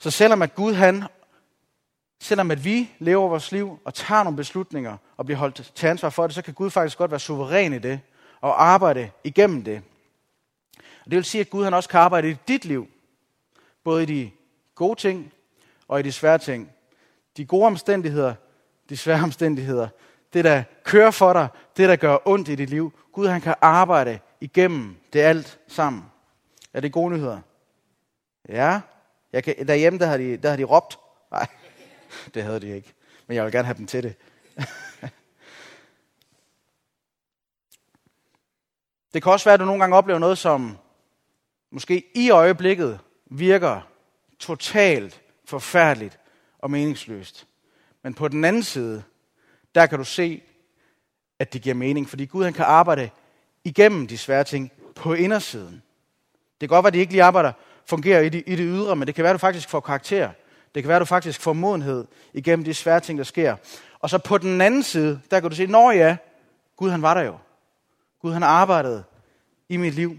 Så 0.00 0.10
selvom 0.10 0.42
at 0.42 0.54
Gud 0.54 0.74
han, 0.74 1.04
selvom 2.20 2.50
at 2.50 2.64
vi 2.64 2.90
lever 2.98 3.28
vores 3.28 3.52
liv 3.52 3.78
og 3.84 3.94
tager 3.94 4.22
nogle 4.22 4.36
beslutninger 4.36 4.96
og 5.16 5.24
bliver 5.24 5.38
holdt 5.38 5.72
til 5.74 5.86
ansvar 5.86 6.10
for 6.10 6.26
det, 6.26 6.34
så 6.34 6.42
kan 6.42 6.54
Gud 6.54 6.70
faktisk 6.70 6.98
godt 6.98 7.10
være 7.10 7.20
suveræn 7.20 7.72
i 7.72 7.78
det 7.78 8.00
og 8.40 8.64
arbejde 8.64 9.10
igennem 9.24 9.64
det. 9.64 9.82
Og 10.76 11.10
det 11.10 11.16
vil 11.16 11.24
sige, 11.24 11.40
at 11.40 11.50
Gud 11.50 11.64
han 11.64 11.74
også 11.74 11.88
kan 11.88 12.00
arbejde 12.00 12.30
i 12.30 12.36
dit 12.48 12.64
liv. 12.64 12.88
Både 13.84 14.02
i 14.02 14.06
de 14.06 14.30
gode 14.74 15.00
ting 15.00 15.32
og 15.88 16.00
i 16.00 16.02
de 16.02 16.12
svære 16.12 16.38
ting. 16.38 16.70
De 17.36 17.44
gode 17.44 17.66
omstændigheder, 17.66 18.34
de 18.88 18.96
svære 18.96 19.22
omstændigheder. 19.22 19.88
Det, 20.32 20.44
der 20.44 20.62
kører 20.84 21.10
for 21.10 21.32
dig, 21.32 21.48
det, 21.76 21.88
der 21.88 21.96
gør 21.96 22.18
ondt 22.24 22.48
i 22.48 22.54
dit 22.54 22.70
liv. 22.70 22.92
Gud 23.12 23.26
han 23.26 23.40
kan 23.40 23.54
arbejde 23.60 24.18
igennem 24.40 24.96
det 25.12 25.20
alt 25.20 25.58
sammen. 25.68 26.04
Er 26.72 26.80
det 26.80 26.92
gode 26.92 27.14
nyheder? 27.14 27.40
Ja. 28.48 28.80
Jeg 29.32 29.44
kan, 29.44 29.68
derhjemme 29.68 29.98
der 29.98 30.06
har, 30.06 30.16
de, 30.16 30.36
der 30.36 30.50
har 30.50 30.56
de 30.56 30.64
råbt. 30.64 30.98
Nej, 31.30 31.46
det 32.34 32.42
havde 32.42 32.60
de 32.60 32.74
ikke. 32.76 32.94
Men 33.26 33.36
jeg 33.36 33.44
vil 33.44 33.52
gerne 33.52 33.66
have 33.66 33.78
dem 33.78 33.86
til 33.86 34.02
det. 34.02 34.14
det 39.14 39.22
kan 39.22 39.32
også 39.32 39.44
være, 39.44 39.54
at 39.54 39.60
du 39.60 39.64
nogle 39.64 39.80
gange 39.80 39.96
oplever 39.96 40.18
noget, 40.18 40.38
som 40.38 40.78
måske 41.70 42.02
i 42.14 42.30
øjeblikket 42.30 43.00
virker 43.26 43.80
totalt 44.38 45.22
forfærdeligt 45.44 46.18
og 46.58 46.70
meningsløst. 46.70 47.46
Men 48.02 48.14
på 48.14 48.28
den 48.28 48.44
anden 48.44 48.62
side, 48.62 49.02
der 49.74 49.86
kan 49.86 49.98
du 49.98 50.04
se, 50.04 50.42
at 51.38 51.52
det 51.52 51.62
giver 51.62 51.74
mening, 51.74 52.08
fordi 52.08 52.24
Gud 52.24 52.44
han 52.44 52.52
kan 52.52 52.64
arbejde 52.64 53.10
igennem 53.66 54.06
de 54.06 54.18
svære 54.18 54.44
ting 54.44 54.72
på 54.94 55.14
indersiden. 55.14 55.82
Det 56.60 56.68
kan 56.68 56.76
godt 56.76 56.84
være, 56.84 56.88
at 56.88 56.94
de 56.94 56.98
ikke 56.98 57.12
lige 57.12 57.22
arbejder, 57.22 57.52
fungerer 57.86 58.20
i 58.20 58.28
det, 58.28 58.42
i 58.46 58.56
det 58.56 58.64
ydre, 58.64 58.96
men 58.96 59.06
det 59.06 59.14
kan 59.14 59.22
være, 59.22 59.30
at 59.30 59.34
du 59.34 59.38
faktisk 59.38 59.68
får 59.68 59.80
karakter. 59.80 60.30
Det 60.74 60.82
kan 60.82 60.88
være, 60.88 60.96
at 60.96 61.00
du 61.00 61.06
faktisk 61.06 61.40
får 61.40 61.52
modenhed 61.52 62.04
igennem 62.32 62.64
de 62.64 62.74
svære 62.74 63.00
ting, 63.00 63.18
der 63.18 63.24
sker. 63.24 63.56
Og 64.00 64.10
så 64.10 64.18
på 64.18 64.38
den 64.38 64.60
anden 64.60 64.82
side, 64.82 65.20
der 65.30 65.40
kan 65.40 65.50
du 65.50 65.56
sige, 65.56 65.66
når 65.66 65.90
ja, 65.90 66.16
Gud 66.76 66.90
han 66.90 67.02
var 67.02 67.14
der 67.14 67.22
jo. 67.22 67.38
Gud 68.20 68.32
han 68.32 68.42
arbejdede 68.42 69.04
i 69.68 69.76
mit 69.76 69.94
liv. 69.94 70.18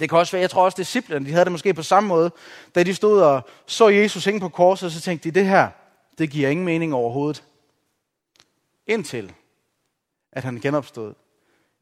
Det 0.00 0.08
kan 0.08 0.18
også 0.18 0.32
være, 0.32 0.40
jeg 0.40 0.50
tror 0.50 0.64
også, 0.64 0.76
disciplerne, 0.76 1.26
de 1.26 1.32
havde 1.32 1.44
det 1.44 1.52
måske 1.52 1.74
på 1.74 1.82
samme 1.82 2.08
måde, 2.08 2.30
da 2.74 2.82
de 2.82 2.94
stod 2.94 3.22
og 3.22 3.48
så 3.66 3.88
Jesus 3.88 4.24
hænge 4.24 4.40
på 4.40 4.48
korset, 4.48 4.92
så 4.92 5.00
tænkte 5.00 5.30
de, 5.30 5.34
det 5.40 5.48
her, 5.48 5.68
det 6.18 6.30
giver 6.30 6.48
ingen 6.48 6.66
mening 6.66 6.94
overhovedet. 6.94 7.44
Indtil, 8.86 9.32
at 10.32 10.44
han 10.44 10.60
genopstod. 10.60 11.14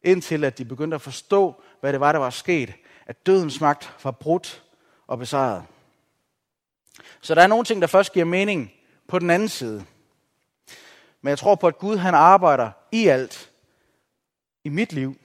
Indtil, 0.02 0.44
at 0.44 0.58
de 0.58 0.64
begyndte 0.64 0.94
at 0.94 1.00
forstå, 1.00 1.62
hvad 1.80 1.92
det 1.92 2.00
var, 2.00 2.12
der 2.12 2.18
var 2.18 2.30
sket. 2.30 2.72
At 3.06 3.26
dødens 3.26 3.60
magt 3.60 3.94
var 4.04 4.10
brudt 4.10 4.64
og 5.06 5.18
besejret. 5.18 5.64
Så 7.20 7.34
der 7.34 7.42
er 7.42 7.46
nogle 7.46 7.64
ting, 7.64 7.80
der 7.80 7.86
først 7.86 8.12
giver 8.12 8.24
mening 8.24 8.72
på 9.08 9.18
den 9.18 9.30
anden 9.30 9.48
side. 9.48 9.84
Men 11.22 11.28
jeg 11.28 11.38
tror 11.38 11.54
på, 11.54 11.66
at 11.66 11.78
Gud 11.78 11.96
han 11.96 12.14
arbejder 12.14 12.70
i 12.92 13.06
alt. 13.06 13.50
I 14.64 14.68
mit 14.68 14.92
liv 14.92 15.16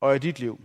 og 0.00 0.16
i 0.16 0.18
dit 0.18 0.38
liv. 0.38 0.60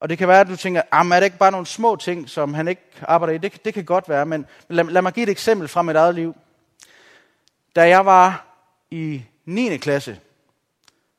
Og 0.00 0.08
det 0.08 0.18
kan 0.18 0.28
være, 0.28 0.40
at 0.40 0.46
du 0.46 0.56
tænker, 0.56 0.82
ah, 0.92 1.06
er 1.06 1.20
det 1.20 1.24
ikke 1.24 1.38
bare 1.38 1.50
nogle 1.50 1.66
små 1.66 1.96
ting, 1.96 2.30
som 2.30 2.54
han 2.54 2.68
ikke 2.68 2.82
arbejder 3.02 3.34
i? 3.34 3.38
Det, 3.38 3.64
det 3.64 3.74
kan 3.74 3.84
godt 3.84 4.08
være, 4.08 4.26
men 4.26 4.46
lad, 4.68 4.84
lad 4.84 5.02
mig 5.02 5.12
give 5.12 5.22
et 5.22 5.28
eksempel 5.28 5.68
fra 5.68 5.82
mit 5.82 5.96
eget 5.96 6.14
liv. 6.14 6.36
Da 7.76 7.88
jeg 7.88 8.06
var 8.06 8.46
i 8.90 9.22
9. 9.44 9.76
klasse, 9.76 10.20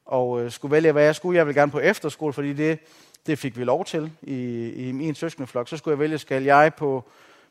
og 0.06 0.42
øh, 0.42 0.52
skulle 0.52 0.72
vælge, 0.72 0.92
hvad 0.92 1.04
jeg 1.04 1.16
skulle, 1.16 1.38
jeg 1.38 1.46
ville 1.46 1.62
gerne 1.62 1.72
på 1.72 1.80
efterskole, 1.80 2.34
fordi 2.34 2.54
det, 2.54 2.80
det 3.26 3.40
fik 3.40 3.58
vi 3.58 3.64
lov 3.64 3.86
til 3.86 4.12
i, 4.22 4.70
i 4.70 4.92
min 4.92 5.16
søskendeflok. 5.16 5.70
Så 5.70 5.78
skulle 5.78 5.94
jeg 5.94 6.00
vælge, 6.00 6.18
skal 6.18 6.44
jeg 6.44 6.74
på... 6.78 7.04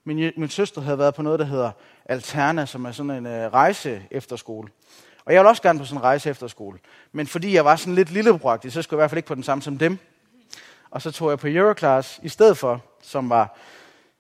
Min, 0.06 0.32
min 0.36 0.48
søster 0.48 0.80
havde 0.80 0.98
været 0.98 1.14
på 1.14 1.22
noget, 1.22 1.40
der 1.40 1.46
hedder 1.46 1.70
Alterna, 2.04 2.66
som 2.66 2.84
er 2.84 2.92
sådan 2.92 3.10
en 3.10 3.26
øh, 3.26 3.52
rejse 3.52 4.02
efterskole. 4.10 4.68
Og 5.24 5.32
jeg 5.32 5.40
ville 5.40 5.48
også 5.48 5.62
gerne 5.62 5.78
på 5.78 5.84
sådan 5.84 5.98
en 5.98 6.04
rejse 6.04 6.30
efterskole. 6.30 6.78
Men 7.12 7.26
fordi 7.26 7.54
jeg 7.54 7.64
var 7.64 7.76
sådan 7.76 7.94
lidt 7.94 8.10
lillebrugtig, 8.10 8.72
så 8.72 8.82
skulle 8.82 8.98
jeg 8.98 9.00
i 9.00 9.02
hvert 9.02 9.10
fald 9.10 9.18
ikke 9.18 9.26
på 9.26 9.34
den 9.34 9.42
samme 9.42 9.62
som 9.62 9.78
dem. 9.78 9.98
Og 10.90 11.02
så 11.02 11.10
tog 11.10 11.30
jeg 11.30 11.38
på 11.38 11.48
Euroclass 11.48 12.20
i 12.22 12.28
stedet 12.28 12.58
for, 12.58 12.84
som 13.02 13.30
var 13.30 13.58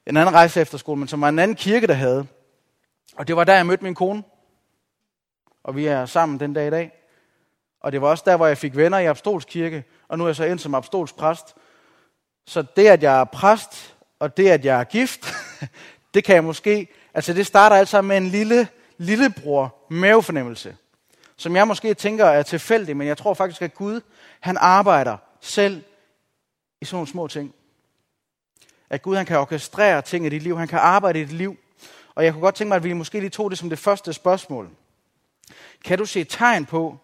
en 0.06 0.16
anden 0.16 0.34
rejse 0.34 0.60
efterskole, 0.60 0.98
men 0.98 1.08
som 1.08 1.20
var 1.20 1.28
en 1.28 1.38
anden 1.38 1.56
kirke, 1.56 1.86
der 1.86 1.94
havde. 1.94 2.26
Og 3.16 3.28
det 3.28 3.36
var 3.36 3.44
der, 3.44 3.54
jeg 3.54 3.66
mødte 3.66 3.84
min 3.84 3.94
kone. 3.94 4.22
Og 5.64 5.76
vi 5.76 5.86
er 5.86 6.06
sammen 6.06 6.40
den 6.40 6.54
dag 6.54 6.66
i 6.66 6.70
dag. 6.70 7.03
Og 7.84 7.92
det 7.92 8.00
var 8.00 8.08
også 8.08 8.24
der, 8.26 8.36
hvor 8.36 8.46
jeg 8.46 8.58
fik 8.58 8.76
venner 8.76 8.98
i 8.98 9.06
Apostolskirke, 9.06 9.84
og 10.08 10.18
nu 10.18 10.24
er 10.24 10.28
jeg 10.28 10.36
så 10.36 10.44
ind 10.44 10.58
som 10.58 10.74
apostolsk 10.74 11.16
præst. 11.16 11.54
Så 12.46 12.64
det, 12.76 12.86
at 12.86 13.02
jeg 13.02 13.20
er 13.20 13.24
præst, 13.24 13.96
og 14.18 14.36
det, 14.36 14.48
at 14.48 14.64
jeg 14.64 14.80
er 14.80 14.84
gift, 14.84 15.34
det 16.14 16.24
kan 16.24 16.34
jeg 16.34 16.44
måske, 16.44 16.88
altså 17.14 17.32
det 17.32 17.46
starter 17.46 17.76
altså 17.76 18.02
med 18.02 18.16
en 18.16 18.26
lille, 18.26 18.68
lillebror 18.98 19.76
mavefornemmelse, 19.90 20.76
som 21.36 21.56
jeg 21.56 21.68
måske 21.68 21.94
tænker 21.94 22.24
er 22.24 22.42
tilfældig, 22.42 22.96
men 22.96 23.06
jeg 23.06 23.18
tror 23.18 23.34
faktisk, 23.34 23.62
at 23.62 23.74
Gud, 23.74 24.00
han 24.40 24.56
arbejder 24.60 25.16
selv 25.40 25.82
i 26.80 26.84
sådan 26.84 26.96
nogle 26.96 27.08
små 27.08 27.28
ting. 27.28 27.54
At 28.90 29.02
Gud 29.02 29.16
han 29.16 29.26
kan 29.26 29.38
orkestrere 29.38 30.02
ting 30.02 30.26
i 30.26 30.28
dit 30.28 30.42
liv. 30.42 30.58
Han 30.58 30.68
kan 30.68 30.78
arbejde 30.78 31.20
i 31.20 31.24
dit 31.24 31.32
liv. 31.32 31.56
Og 32.14 32.24
jeg 32.24 32.32
kunne 32.32 32.42
godt 32.42 32.54
tænke 32.54 32.68
mig, 32.68 32.76
at 32.76 32.84
vi 32.84 32.92
måske 32.92 33.20
lige 33.20 33.30
tog 33.30 33.50
det 33.50 33.58
som 33.58 33.70
det 33.70 33.78
første 33.78 34.12
spørgsmål. 34.12 34.70
Kan 35.84 35.98
du 35.98 36.06
se 36.06 36.24
tegn 36.24 36.64
på, 36.66 36.98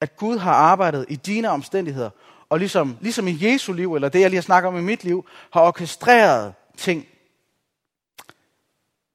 at 0.00 0.16
Gud 0.16 0.38
har 0.38 0.52
arbejdet 0.52 1.06
i 1.08 1.16
dine 1.16 1.50
omstændigheder, 1.50 2.10
og 2.48 2.58
ligesom, 2.58 2.96
ligesom 3.00 3.28
i 3.28 3.38
Jesu 3.40 3.72
liv, 3.72 3.94
eller 3.94 4.08
det 4.08 4.20
jeg 4.20 4.30
lige 4.30 4.38
har 4.38 4.42
snakket 4.42 4.68
om 4.68 4.76
i 4.76 4.80
mit 4.80 5.04
liv, 5.04 5.28
har 5.52 5.60
orkestreret 5.60 6.54
ting. 6.76 7.06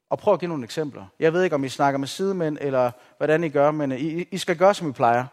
Og 0.10 0.20
prøv 0.20 0.34
at 0.34 0.40
give 0.40 0.50
nogle 0.50 0.64
eksempler. 0.64 1.06
Jeg 1.20 1.34
ved 1.34 1.44
ikke, 1.44 1.56
om 1.56 1.64
I 1.64 1.70
snakker 1.70 1.98
med 1.98 2.08
sidemænd, 2.08 2.58
eller 2.62 2.92
hvordan 3.18 3.44
I 3.44 3.50
gør, 3.50 3.72
men 3.72 3.92
I, 3.92 4.28
I 4.32 4.38
skal 4.38 4.58
gøre, 4.58 4.74
som 4.74 4.90
I 4.90 4.92
plejer. 4.92 5.26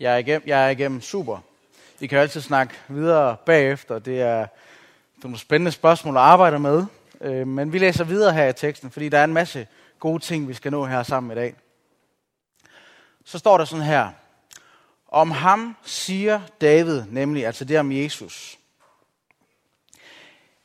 Jeg 0.00 0.14
er 0.14 0.16
igennem, 0.16 0.42
jeg 0.46 0.66
er 0.66 0.68
igennem 0.68 1.00
super. 1.00 1.38
I 2.00 2.06
kan 2.06 2.18
altid 2.18 2.40
snakke 2.40 2.74
videre 2.88 3.36
bagefter. 3.46 3.98
Det 3.98 4.20
er, 4.20 4.38
det 5.16 5.24
er 5.24 5.24
nogle 5.24 5.38
spændende 5.38 5.72
spørgsmål 5.72 6.16
at 6.16 6.22
arbejde 6.22 6.58
med. 6.58 6.86
Øh, 7.22 7.46
men 7.46 7.72
vi 7.72 7.78
læser 7.78 8.04
videre 8.04 8.32
her 8.32 8.48
i 8.48 8.52
teksten, 8.52 8.90
fordi 8.90 9.08
der 9.08 9.18
er 9.18 9.24
en 9.24 9.32
masse 9.32 9.66
gode 9.98 10.22
ting, 10.22 10.48
vi 10.48 10.54
skal 10.54 10.70
nå 10.70 10.84
her 10.84 11.02
sammen 11.02 11.32
i 11.32 11.34
dag. 11.34 11.54
Så 13.24 13.38
står 13.38 13.58
der 13.58 13.64
sådan 13.64 13.84
her. 13.84 14.10
Om 15.08 15.30
ham 15.30 15.76
siger 15.82 16.40
David, 16.60 17.02
nemlig 17.10 17.46
altså 17.46 17.64
det 17.64 17.78
om 17.78 17.92
Jesus. 17.92 18.58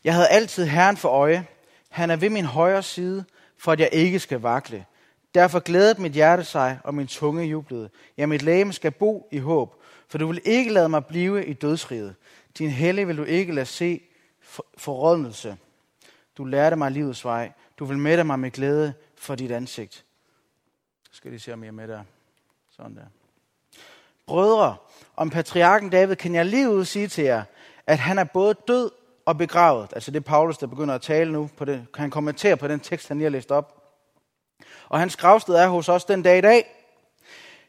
Jeg 0.04 0.14
havde 0.14 0.28
altid 0.28 0.66
Herren 0.66 0.98
for 0.98 1.10
øje. 1.10 1.48
Han 1.90 2.10
er 2.10 2.16
ved 2.16 2.30
min 2.30 2.46
højre 2.46 2.84
side, 2.84 3.26
for 3.58 3.72
at 3.72 3.80
jeg 3.80 3.90
ikke 3.92 4.20
skal 4.20 4.40
vakle. 4.40 4.86
Derfor 5.36 5.60
glædede 5.60 6.02
mit 6.02 6.12
hjerte 6.12 6.44
sig, 6.44 6.80
og 6.84 6.96
min 6.96 7.08
tunge 7.08 7.44
jublede. 7.44 7.90
Ja, 8.18 8.26
mit 8.26 8.42
læge 8.42 8.74
skal 8.74 8.92
bo 8.92 9.28
i 9.32 9.38
håb, 9.38 9.84
for 10.08 10.18
du 10.18 10.28
vil 10.28 10.42
ikke 10.46 10.74
lade 10.74 10.90
mig 10.90 11.06
blive 11.06 11.46
i 11.46 11.54
dødsriget. 11.54 12.16
Din 12.58 12.70
hellige 12.70 13.08
vil 13.08 13.18
du 13.18 13.24
ikke 13.24 13.54
lade 13.54 13.66
se 13.66 14.02
forrådnelse. 14.78 15.58
Du 16.38 16.46
lærte 16.46 16.76
mig 16.76 16.92
livets 16.92 17.26
vej. 17.26 17.52
Du 17.80 17.86
vil 17.86 17.98
mætte 17.98 18.24
mig 18.24 18.40
med 18.40 18.52
glæde 18.52 18.94
for 19.16 19.36
dit 19.36 19.52
ansigt. 19.52 20.06
Skal 21.12 21.32
de 21.32 21.40
se, 21.40 21.54
om 21.54 21.64
jeg 21.64 21.68
er 21.68 21.72
med 21.72 21.88
der? 21.88 22.04
Sådan 22.70 22.96
der. 22.96 23.06
Brødre, 24.26 24.76
om 25.16 25.30
patriarken 25.30 25.90
David 25.90 26.16
kan 26.16 26.36
jeg 26.36 26.46
lige 26.46 26.70
ud 26.70 26.86
sige 26.86 27.08
til 27.08 27.24
jer, 27.24 27.44
at 27.88 28.00
han 28.00 28.18
er 28.18 28.24
både 28.24 28.56
død 28.68 28.92
og 29.26 29.38
begravet. 29.38 29.90
Altså 29.94 30.12
det 30.12 30.18
er 30.18 30.24
Paulus, 30.24 30.58
der 30.58 30.68
begynder 30.68 30.96
at 30.96 31.02
tale 31.02 31.32
nu. 31.32 31.50
På 31.58 31.66
det. 31.66 31.86
Kan 31.94 32.02
han 32.02 32.12
kommentere 32.12 32.58
på 32.58 32.68
den 32.68 32.80
tekst, 32.80 33.08
han 33.08 33.18
lige 33.18 33.26
har 33.26 33.30
læst 33.30 33.52
op. 33.52 33.94
Og 34.90 35.00
hans 35.00 35.16
gravsted 35.16 35.56
er 35.56 35.68
hos 35.68 35.90
os 35.90 36.06
den 36.06 36.24
dag 36.24 36.38
i 36.38 36.42
dag, 36.42 36.66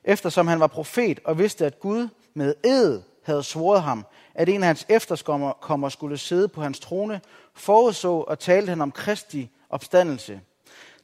eftersom 0.05 0.47
han 0.47 0.61
var 0.61 0.67
profet 0.67 1.21
og 1.25 1.39
vidste, 1.39 1.67
at 1.67 1.81
Gud 1.81 2.09
med 2.35 2.55
ed 2.65 3.03
havde 3.25 3.43
svoret 3.43 3.83
ham, 3.83 4.07
at 4.39 4.49
en 4.49 4.63
af 4.63 4.67
hans 4.67 4.87
efterkommere 4.89 5.91
skulle 5.91 6.19
sidde 6.19 6.49
på 6.49 6.63
hans 6.63 6.81
trone, 6.81 7.21
forudså 7.55 8.21
og 8.21 8.39
talte 8.39 8.71
han 8.71 8.81
om 8.81 8.93
Kristi 8.93 9.51
opstandelse, 9.71 10.41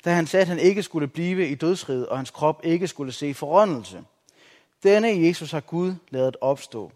da 0.04 0.14
han 0.14 0.26
sagde, 0.26 0.42
at 0.42 0.48
han 0.48 0.58
ikke 0.58 0.82
skulle 0.82 1.08
blive 1.08 1.48
i 1.48 1.54
dødsriget, 1.54 2.06
og 2.06 2.16
hans 2.16 2.30
krop 2.30 2.60
ikke 2.64 2.88
skulle 2.88 3.12
se 3.12 3.34
forrådnelse. 3.34 4.04
Denne 4.82 5.08
Jesus 5.08 5.50
har 5.50 5.60
Gud 5.60 5.94
lavet 6.10 6.36
opstå. 6.40 6.92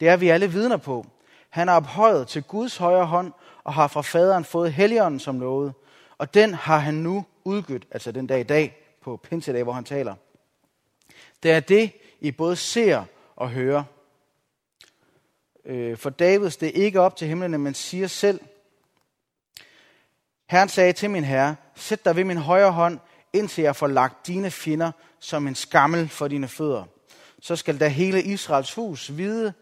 Det 0.00 0.08
er 0.08 0.16
vi 0.16 0.28
alle 0.28 0.52
vidner 0.52 0.76
på. 0.76 1.06
Han 1.50 1.68
er 1.68 1.72
ophøjet 1.72 2.28
til 2.28 2.42
Guds 2.42 2.76
højre 2.76 3.06
hånd, 3.06 3.32
og 3.64 3.74
har 3.74 3.88
fra 3.88 4.02
faderen 4.02 4.44
fået 4.44 4.72
helligånden 4.72 5.20
som 5.20 5.40
lovet. 5.40 5.72
Og 6.18 6.34
den 6.34 6.54
har 6.54 6.78
han 6.78 6.94
nu 6.94 7.24
udgødt, 7.44 7.86
altså 7.90 8.12
den 8.12 8.26
dag 8.26 8.40
i 8.40 8.42
dag, 8.42 8.76
på 9.02 9.16
pinsedag, 9.16 9.62
hvor 9.62 9.72
han 9.72 9.84
taler. 9.84 10.14
Det 11.42 11.50
er 11.50 11.60
det, 11.60 11.92
I 12.20 12.30
både 12.30 12.56
ser 12.56 13.04
og 13.36 13.50
hører. 13.50 13.82
Øh, 15.68 15.96
for 15.96 16.10
Davids 16.10 16.56
det 16.56 16.68
er 16.68 16.84
ikke 16.84 17.00
op 17.00 17.16
til 17.16 17.28
himlene, 17.28 17.58
men 17.58 17.74
siger 17.74 18.06
selv, 18.06 18.40
Herren 20.50 20.68
sagde 20.68 20.92
til 20.92 21.10
min 21.10 21.24
herre, 21.24 21.56
sæt 21.74 22.04
dig 22.04 22.16
ved 22.16 22.24
min 22.24 22.36
højre 22.36 22.72
hånd, 22.72 22.98
indtil 23.32 23.64
jeg 23.64 23.76
får 23.76 23.86
lagt 23.86 24.26
dine 24.26 24.50
fjender 24.50 24.92
som 25.18 25.46
en 25.46 25.54
skammel 25.54 26.08
for 26.08 26.28
dine 26.28 26.48
fødder. 26.48 26.84
Så 27.40 27.56
skal 27.56 27.80
da 27.80 27.88
hele 27.88 28.22
Israels 28.22 28.74
hus 28.74 29.16
vide, 29.16 29.52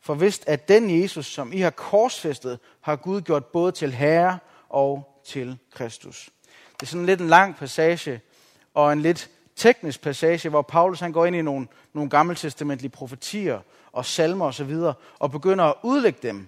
for 0.00 0.14
vist 0.14 0.48
at 0.48 0.68
den 0.68 1.02
Jesus, 1.02 1.26
som 1.26 1.52
I 1.52 1.60
har 1.60 1.70
korsfæstet, 1.70 2.58
har 2.80 2.96
Gud 2.96 3.20
gjort 3.20 3.46
både 3.46 3.72
til 3.72 3.92
herre 3.92 4.38
og 4.68 5.20
til 5.24 5.58
Kristus. 5.72 6.30
Det 6.72 6.82
er 6.82 6.86
sådan 6.86 7.06
lidt 7.06 7.20
en 7.20 7.28
lang 7.28 7.56
passage, 7.56 8.20
og 8.74 8.92
en 8.92 9.02
lidt 9.02 9.30
teknisk 9.56 10.00
passage, 10.00 10.48
hvor 10.48 10.62
Paulus 10.62 11.00
han 11.00 11.12
går 11.12 11.26
ind 11.26 11.36
i 11.36 11.42
nogle, 11.42 11.66
nogle 11.94 12.10
gammeltestamentlige 12.10 12.90
profetier 12.90 13.60
og 13.92 14.04
salmer 14.04 14.46
osv., 14.46 14.70
og, 14.70 14.94
og 15.18 15.30
begynder 15.30 15.64
at 15.64 15.74
udlægge 15.82 16.18
dem, 16.22 16.46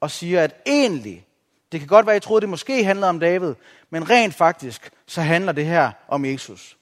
og 0.00 0.10
siger, 0.10 0.44
at 0.44 0.54
egentlig, 0.66 1.26
det 1.72 1.80
kan 1.80 1.86
godt 1.86 2.06
være, 2.06 2.16
at 2.16 2.24
I 2.24 2.26
troede, 2.26 2.40
det 2.40 2.48
måske 2.48 2.84
handlede 2.84 3.08
om 3.08 3.20
David, 3.20 3.54
men 3.90 4.10
rent 4.10 4.34
faktisk, 4.34 4.90
så 5.06 5.20
handler 5.22 5.52
det 5.52 5.66
her 5.66 5.90
om 6.08 6.24
Jesus. 6.24 6.76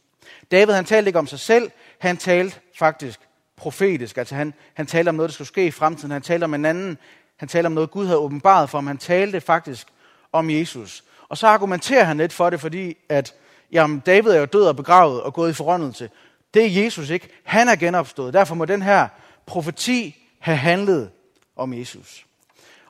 David, 0.51 0.75
han 0.75 0.85
talte 0.85 1.09
ikke 1.09 1.19
om 1.19 1.27
sig 1.27 1.39
selv, 1.39 1.71
han 1.99 2.17
talte 2.17 2.61
faktisk 2.79 3.21
profetisk. 3.59 4.19
Altså 4.19 4.35
han, 4.35 4.55
han 4.75 4.87
talte 4.87 5.09
om 5.09 5.15
noget, 5.15 5.29
der 5.29 5.33
skulle 5.33 5.49
ske 5.49 5.67
i 5.67 5.71
fremtiden. 5.71 6.11
Han 6.11 6.23
talte 6.23 6.45
om 6.45 6.55
en 6.55 6.65
anden. 6.65 6.99
Han 7.37 7.49
talte 7.49 7.67
om 7.67 7.73
noget, 7.73 7.91
Gud 7.91 8.07
havde 8.07 8.19
åbenbaret 8.19 8.71
for 8.71 8.79
ham. 8.79 8.87
Han 8.87 8.99
talte 8.99 9.41
faktisk 9.41 9.87
om 10.33 10.51
Jesus. 10.51 11.05
Og 11.29 11.39
så 11.39 11.47
argumenterer 11.47 12.05
han 12.05 12.17
lidt 12.17 12.33
for 12.33 12.51
det, 12.51 12.61
fordi 12.61 12.97
at 13.09 13.35
jamen, 13.73 14.01
David 14.01 14.31
er 14.31 14.39
jo 14.39 14.45
død 14.45 14.65
og 14.65 14.77
begravet 14.77 15.23
og 15.23 15.35
gået 15.35 15.51
i 15.51 15.53
forrådnelse. 15.53 16.11
Det 16.55 16.65
er 16.65 16.83
Jesus 16.85 17.11
ikke. 17.11 17.29
Han 17.45 17.69
er 17.69 17.77
genopstået. 17.77 18.35
Derfor 18.35 18.55
må 18.55 18.65
den 18.65 18.83
her 18.83 19.09
profeti 19.47 20.17
have 20.39 20.57
handlet 20.57 21.11
om 21.57 21.75
Jesus. 21.75 22.27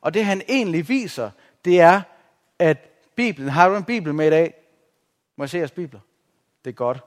Og 0.00 0.14
det 0.14 0.24
han 0.24 0.42
egentlig 0.48 0.88
viser, 0.88 1.30
det 1.64 1.80
er, 1.80 2.02
at 2.58 2.78
Bibelen, 3.14 3.48
har 3.48 3.68
du 3.68 3.76
en 3.76 3.84
Bibel 3.84 4.14
med 4.14 4.26
i 4.26 4.30
dag? 4.30 4.54
Må 5.36 5.44
jeg 5.44 5.50
se 5.50 5.58
jeres 5.58 5.70
Bibler? 5.70 6.00
Det 6.64 6.70
er 6.70 6.74
godt. 6.74 6.98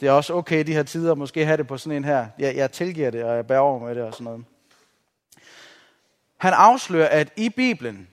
Det 0.00 0.08
er 0.08 0.12
også 0.12 0.34
okay 0.34 0.66
de 0.66 0.72
her 0.72 0.82
tider, 0.82 1.14
måske 1.14 1.44
have 1.44 1.56
det 1.56 1.66
på 1.66 1.78
sådan 1.78 1.96
en 1.96 2.04
her. 2.04 2.26
Jeg, 2.38 2.56
jeg 2.56 2.72
tilgiver 2.72 3.10
det, 3.10 3.24
og 3.24 3.36
jeg 3.36 3.46
bærer 3.46 3.60
over 3.60 3.86
med 3.86 3.94
det 3.94 4.02
og 4.02 4.12
sådan 4.12 4.24
noget. 4.24 4.44
Han 6.36 6.52
afslører, 6.52 7.08
at 7.08 7.32
i 7.36 7.48
Bibelen, 7.48 8.08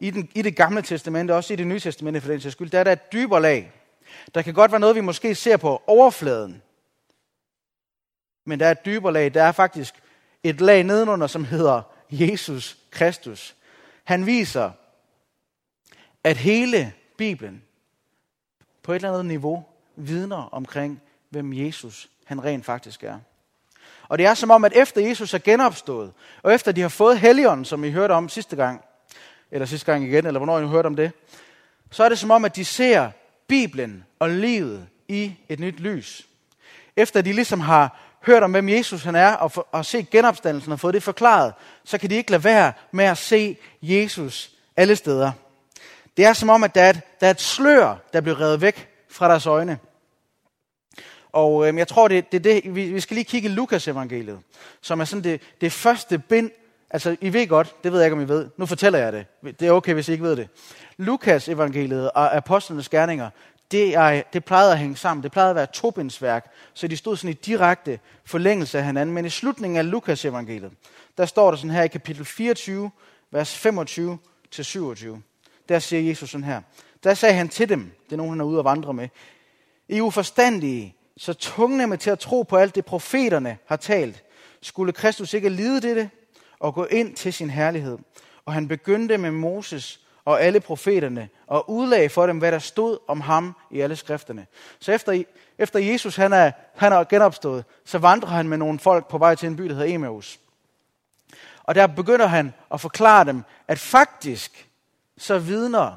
i, 0.00 0.10
den, 0.10 0.28
i 0.34 0.42
det 0.42 0.56
gamle 0.56 0.82
testamente, 0.82 1.34
også 1.34 1.52
i 1.52 1.56
det 1.56 1.66
nye 1.66 1.80
testamente 1.80 2.20
for 2.20 2.30
den 2.30 2.40
sags 2.40 2.52
skyld, 2.52 2.70
der 2.70 2.80
er 2.80 2.84
der 2.84 2.92
et 2.92 3.12
dybere 3.12 3.42
lag. 3.42 3.72
Der 4.34 4.42
kan 4.42 4.54
godt 4.54 4.70
være 4.70 4.80
noget, 4.80 4.96
vi 4.96 5.00
måske 5.00 5.34
ser 5.34 5.56
på 5.56 5.82
overfladen. 5.86 6.62
Men 8.44 8.60
der 8.60 8.66
er 8.66 8.70
et 8.70 8.84
dybere 8.84 9.12
lag. 9.12 9.34
Der 9.34 9.42
er 9.42 9.52
faktisk 9.52 9.94
et 10.42 10.60
lag 10.60 10.84
nedenunder, 10.84 11.26
som 11.26 11.44
hedder 11.44 11.82
Jesus 12.10 12.78
Kristus. 12.90 13.54
Han 14.04 14.26
viser, 14.26 14.70
at 16.24 16.36
hele 16.36 16.92
Bibelen 17.16 17.62
på 18.82 18.92
et 18.92 18.96
eller 18.96 19.08
andet 19.08 19.26
niveau 19.26 19.64
vidner 19.96 20.48
omkring, 20.52 21.02
hvem 21.30 21.52
Jesus 21.52 22.08
han 22.24 22.44
rent 22.44 22.64
faktisk 22.64 23.04
er. 23.04 23.18
Og 24.08 24.18
det 24.18 24.26
er 24.26 24.34
som 24.34 24.50
om, 24.50 24.64
at 24.64 24.72
efter 24.72 25.00
Jesus 25.00 25.34
er 25.34 25.38
genopstået, 25.38 26.12
og 26.42 26.54
efter 26.54 26.72
de 26.72 26.80
har 26.80 26.88
fået 26.88 27.18
helligånden, 27.18 27.64
som 27.64 27.84
I 27.84 27.90
hørte 27.90 28.12
om 28.12 28.28
sidste 28.28 28.56
gang, 28.56 28.84
eller 29.50 29.66
sidste 29.66 29.92
gang 29.92 30.04
igen, 30.04 30.26
eller 30.26 30.38
hvornår 30.38 30.58
I 30.58 30.66
hørte 30.66 30.86
om 30.86 30.96
det, 30.96 31.12
så 31.90 32.04
er 32.04 32.08
det 32.08 32.18
som 32.18 32.30
om, 32.30 32.44
at 32.44 32.56
de 32.56 32.64
ser 32.64 33.10
Bibelen 33.48 34.04
og 34.18 34.30
livet 34.30 34.86
i 35.08 35.32
et 35.48 35.60
nyt 35.60 35.80
lys. 35.80 36.26
Efter 36.96 37.20
de 37.22 37.32
ligesom 37.32 37.60
har 37.60 38.00
hørt 38.26 38.42
om, 38.42 38.50
hvem 38.50 38.68
Jesus 38.68 39.02
han 39.02 39.14
er, 39.14 39.32
og, 39.32 39.52
for, 39.52 39.68
og 39.72 39.84
set 39.84 40.10
genopstandelsen 40.10 40.72
og 40.72 40.80
fået 40.80 40.94
det 40.94 41.02
forklaret, 41.02 41.54
så 41.84 41.98
kan 41.98 42.10
de 42.10 42.14
ikke 42.14 42.30
lade 42.30 42.44
være 42.44 42.72
med 42.92 43.04
at 43.04 43.18
se 43.18 43.56
Jesus 43.82 44.50
alle 44.76 44.96
steder. 44.96 45.32
Det 46.16 46.24
er 46.24 46.32
som 46.32 46.48
om, 46.48 46.64
at 46.64 46.74
der 46.74 46.82
er 46.82 46.90
et, 46.90 47.00
der 47.20 47.26
er 47.26 47.30
et 47.30 47.40
slør, 47.40 47.96
der 48.12 48.20
bliver 48.20 48.40
revet 48.40 48.60
væk 48.60 48.88
fra 49.10 49.28
deres 49.28 49.46
øjne. 49.46 49.78
Og 51.32 51.68
øhm, 51.68 51.78
jeg 51.78 51.88
tror, 51.88 52.08
det, 52.08 52.32
det, 52.32 52.44
det 52.44 52.74
vi, 52.74 52.92
vi 52.92 53.00
skal 53.00 53.14
lige 53.14 53.24
kigge 53.24 53.48
i 53.48 53.52
Lukas 53.52 53.88
evangeliet, 53.88 54.40
som 54.80 55.00
er 55.00 55.04
sådan 55.04 55.24
det, 55.24 55.42
det 55.60 55.72
første 55.72 56.18
bind. 56.18 56.50
Altså, 56.90 57.16
I 57.20 57.32
ved 57.32 57.48
godt, 57.48 57.84
det 57.84 57.92
ved 57.92 58.00
jeg 58.00 58.06
ikke, 58.06 58.16
om 58.16 58.22
I 58.22 58.28
ved. 58.28 58.48
Nu 58.56 58.66
fortæller 58.66 58.98
jeg 58.98 59.12
det. 59.12 59.26
Det 59.60 59.68
er 59.68 59.72
okay, 59.72 59.94
hvis 59.94 60.08
I 60.08 60.12
ikke 60.12 60.24
ved 60.24 60.36
det. 60.36 60.48
Lukas 60.96 61.48
evangeliet 61.48 62.10
og 62.10 62.36
apostlenes 62.36 62.88
gerninger, 62.88 63.30
det, 63.70 63.94
er, 63.94 64.22
det 64.32 64.44
plejede 64.44 64.72
at 64.72 64.78
hænge 64.78 64.96
sammen. 64.96 65.22
Det 65.22 65.32
plejede 65.32 65.50
at 65.50 65.56
være 65.56 65.64
et 65.64 65.70
tobindsværk, 65.70 66.52
så 66.74 66.88
de 66.88 66.96
stod 66.96 67.16
sådan 67.16 67.30
i 67.30 67.32
direkte 67.32 67.98
forlængelse 68.24 68.78
af 68.78 68.84
hinanden. 68.84 69.14
Men 69.14 69.24
i 69.24 69.30
slutningen 69.30 69.76
af 69.76 69.90
Lukas 69.90 70.24
evangeliet, 70.24 70.72
der 71.18 71.26
står 71.26 71.50
der 71.50 71.56
sådan 71.56 71.70
her 71.70 71.82
i 71.82 71.88
kapitel 71.88 72.24
24, 72.24 72.90
vers 73.30 73.56
25 73.56 74.18
til 74.50 74.64
27. 74.64 75.22
Der 75.68 75.78
siger 75.78 76.02
Jesus 76.02 76.30
sådan 76.30 76.44
her. 76.44 76.60
Der 77.04 77.14
sagde 77.14 77.34
han 77.34 77.48
til 77.48 77.68
dem, 77.68 77.90
det 78.04 78.12
er 78.12 78.16
nogen, 78.16 78.32
han 78.32 78.40
er 78.40 78.44
ude 78.44 78.58
og 78.58 78.64
vandre 78.64 78.94
med, 78.94 79.08
I 79.88 79.98
er 79.98 80.02
uforstandige, 80.02 80.94
så 81.16 81.32
tungnemme 81.32 81.96
til 81.96 82.10
at 82.10 82.18
tro 82.18 82.42
på 82.42 82.56
alt 82.56 82.74
det, 82.74 82.84
profeterne 82.84 83.58
har 83.66 83.76
talt. 83.76 84.24
Skulle 84.62 84.92
Kristus 84.92 85.34
ikke 85.34 85.48
lide 85.48 85.80
dette 85.80 86.10
og 86.60 86.74
gå 86.74 86.84
ind 86.84 87.14
til 87.14 87.32
sin 87.32 87.50
herlighed? 87.50 87.98
Og 88.46 88.52
han 88.52 88.68
begyndte 88.68 89.18
med 89.18 89.30
Moses 89.30 90.00
og 90.24 90.42
alle 90.42 90.60
profeterne, 90.60 91.28
og 91.46 91.70
udlagde 91.70 92.08
for 92.08 92.26
dem, 92.26 92.38
hvad 92.38 92.52
der 92.52 92.58
stod 92.58 92.98
om 93.08 93.20
ham 93.20 93.56
i 93.70 93.80
alle 93.80 93.96
skrifterne. 93.96 94.46
Så 94.78 94.92
efter, 94.92 95.22
efter 95.58 95.78
Jesus 95.78 96.16
han 96.16 96.32
er, 96.32 96.50
han 96.74 96.92
er 96.92 97.04
genopstået, 97.04 97.64
så 97.84 97.98
vandrer 97.98 98.28
han 98.28 98.48
med 98.48 98.58
nogle 98.58 98.78
folk 98.78 99.08
på 99.08 99.18
vej 99.18 99.34
til 99.34 99.46
en 99.46 99.56
by, 99.56 99.64
der 99.64 99.74
hedder 99.74 99.94
Emmaus. 99.94 100.38
Og 101.62 101.74
der 101.74 101.86
begynder 101.86 102.26
han 102.26 102.52
at 102.72 102.80
forklare 102.80 103.24
dem, 103.24 103.42
at 103.68 103.78
faktisk 103.78 104.68
så 105.18 105.38
vidner 105.38 105.94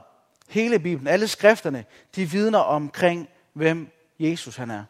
hele 0.50 0.80
Bibelen, 0.80 1.08
alle 1.08 1.28
skrifterne, 1.28 1.86
de 2.16 2.26
vidner 2.26 2.60
omkring, 2.60 3.30
hvem 3.54 3.92
Jesus 4.20 4.56
han 4.56 4.72
er. 4.72 4.84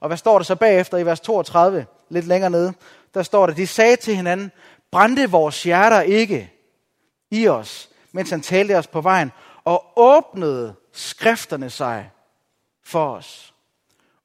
Og 0.00 0.08
hvad 0.08 0.16
står 0.16 0.38
der 0.38 0.44
så 0.44 0.56
bagefter 0.56 0.98
i 0.98 1.06
vers 1.06 1.20
32, 1.20 1.86
lidt 2.08 2.26
længere 2.26 2.50
nede? 2.50 2.72
Der 3.14 3.22
står 3.22 3.46
der, 3.46 3.54
de 3.54 3.66
sagde 3.66 3.96
til 3.96 4.16
hinanden, 4.16 4.52
brændte 4.92 5.30
vores 5.30 5.62
hjerter 5.62 6.00
ikke 6.00 6.52
i 7.30 7.48
os, 7.48 7.88
mens 8.12 8.30
han 8.30 8.42
talte 8.42 8.78
os 8.78 8.86
på 8.86 9.00
vejen, 9.00 9.32
og 9.64 9.92
åbnede 9.96 10.74
skrifterne 10.92 11.70
sig 11.70 12.10
for 12.84 13.14
os. 13.14 13.54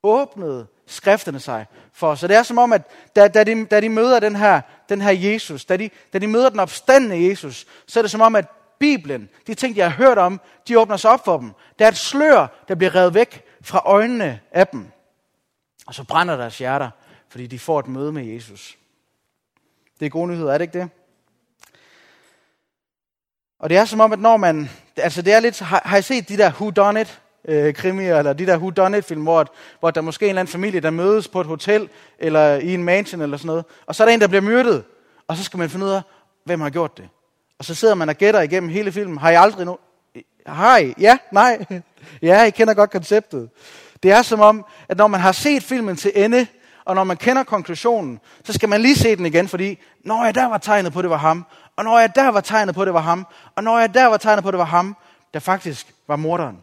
Åbnede 0.03 0.67
skrifterne 0.85 1.39
sig 1.39 1.65
for 1.93 2.07
os. 2.07 2.19
Så 2.19 2.27
det 2.27 2.35
er 2.35 2.43
som 2.43 2.57
om, 2.57 2.73
at 2.73 2.81
da, 3.15 3.27
da, 3.27 3.43
de, 3.43 3.65
da 3.65 3.81
de 3.81 3.89
møder 3.89 4.19
den 4.19 4.35
her, 4.35 4.61
den 4.89 5.01
her 5.01 5.11
Jesus, 5.11 5.65
da 5.65 5.77
de, 5.77 5.89
da 6.13 6.19
de 6.19 6.27
møder 6.27 6.49
den 6.49 6.59
opstandende 6.59 7.29
Jesus, 7.29 7.65
så 7.87 7.99
er 7.99 8.01
det 8.01 8.11
som 8.11 8.21
om, 8.21 8.35
at 8.35 8.45
Bibelen, 8.79 9.29
de 9.47 9.53
ting, 9.53 9.75
de 9.75 9.81
har 9.81 9.89
hørt 9.89 10.17
om, 10.17 10.41
de 10.67 10.79
åbner 10.79 10.97
sig 10.97 11.11
op 11.11 11.25
for 11.25 11.37
dem. 11.37 11.51
Der 11.79 11.85
er 11.85 11.89
et 11.89 11.97
slør, 11.97 12.47
der 12.67 12.75
bliver 12.75 12.95
revet 12.95 13.13
væk 13.13 13.45
fra 13.61 13.81
øjnene 13.85 14.39
af 14.51 14.67
dem. 14.67 14.91
Og 15.87 15.93
så 15.93 16.03
brænder 16.03 16.37
deres 16.37 16.57
hjerter, 16.57 16.89
fordi 17.29 17.47
de 17.47 17.59
får 17.59 17.79
et 17.79 17.87
møde 17.87 18.11
med 18.11 18.25
Jesus. 18.25 18.77
Det 19.99 20.05
er 20.05 20.09
gode 20.09 20.27
nyheder, 20.27 20.53
er 20.53 20.57
det 20.57 20.65
ikke 20.65 20.79
det? 20.79 20.89
Og 23.59 23.69
det 23.69 23.77
er 23.77 23.85
som 23.85 23.99
om, 23.99 24.13
at 24.13 24.19
når 24.19 24.37
man... 24.37 24.69
Altså 24.97 25.21
det 25.21 25.33
er 25.33 25.39
lidt... 25.39 25.59
Har, 25.59 25.81
har 25.85 25.97
I 25.97 26.01
set 26.01 26.29
de 26.29 26.37
der 26.37 26.51
Who 26.51 26.69
Done 26.69 27.01
It? 27.01 27.21
øh, 27.47 27.73
krimier, 27.73 28.17
eller 28.17 28.33
de 28.33 28.45
der 28.45 28.57
Who 28.57 28.69
Done 28.69 28.97
It 28.97 29.05
film, 29.05 29.23
hvor, 29.23 29.45
hvor 29.79 29.91
der 29.91 30.01
måske 30.01 30.25
er 30.25 30.27
en 30.27 30.29
eller 30.29 30.39
anden 30.39 30.51
familie, 30.51 30.79
der 30.79 30.89
mødes 30.89 31.27
på 31.27 31.41
et 31.41 31.47
hotel, 31.47 31.89
eller 32.19 32.55
i 32.55 32.73
en 32.73 32.83
mansion, 32.83 33.21
eller 33.21 33.37
sådan 33.37 33.47
noget. 33.47 33.65
Og 33.85 33.95
så 33.95 34.03
er 34.03 34.07
der 34.07 34.13
en, 34.13 34.21
der 34.21 34.27
bliver 34.27 34.41
myrdet, 34.41 34.83
og 35.27 35.37
så 35.37 35.43
skal 35.43 35.57
man 35.57 35.69
finde 35.69 35.85
ud 35.85 35.91
af, 35.91 36.01
hvem 36.43 36.61
har 36.61 36.69
gjort 36.69 36.97
det. 36.97 37.09
Og 37.59 37.65
så 37.65 37.75
sidder 37.75 37.95
man 37.95 38.09
og 38.09 38.15
gætter 38.15 38.41
igennem 38.41 38.69
hele 38.69 38.91
filmen. 38.91 39.17
Har 39.17 39.31
I 39.31 39.35
aldrig 39.35 39.65
nu? 39.65 39.77
Har 40.45 40.77
I? 40.77 40.93
Ja? 40.99 41.17
Nej? 41.31 41.65
ja, 42.21 42.43
I 42.43 42.49
kender 42.49 42.73
godt 42.73 42.91
konceptet. 42.91 43.49
Det 44.03 44.11
er 44.11 44.21
som 44.21 44.39
om, 44.39 44.65
at 44.89 44.97
når 44.97 45.07
man 45.07 45.19
har 45.19 45.31
set 45.31 45.63
filmen 45.63 45.95
til 45.95 46.11
ende, 46.15 46.47
og 46.87 46.95
når 46.95 47.03
man 47.03 47.17
kender 47.17 47.43
konklusionen, 47.43 48.19
så 48.43 48.53
skal 48.53 48.69
man 48.69 48.81
lige 48.81 48.95
se 48.95 49.15
den 49.15 49.25
igen, 49.25 49.47
fordi 49.47 49.79
når 50.03 50.25
jeg 50.25 50.35
der 50.35 50.45
var 50.45 50.57
tegnet 50.57 50.93
på, 50.93 51.01
det 51.01 51.09
var 51.09 51.17
ham, 51.17 51.45
og 51.75 51.83
når 51.83 51.99
jeg 51.99 52.15
der 52.15 52.27
var 52.27 52.41
tegnet 52.41 52.75
på, 52.75 52.85
det 52.85 52.93
var 52.93 52.99
ham, 52.99 53.27
og 53.55 53.63
når 53.63 53.79
jeg 53.79 53.93
der 53.93 54.05
var 54.05 54.17
tegnet 54.17 54.43
på, 54.43 54.51
det 54.51 54.57
var 54.57 54.65
ham, 54.65 54.95
der 55.33 55.39
faktisk 55.39 55.93
var 56.07 56.15
morderen. 56.15 56.57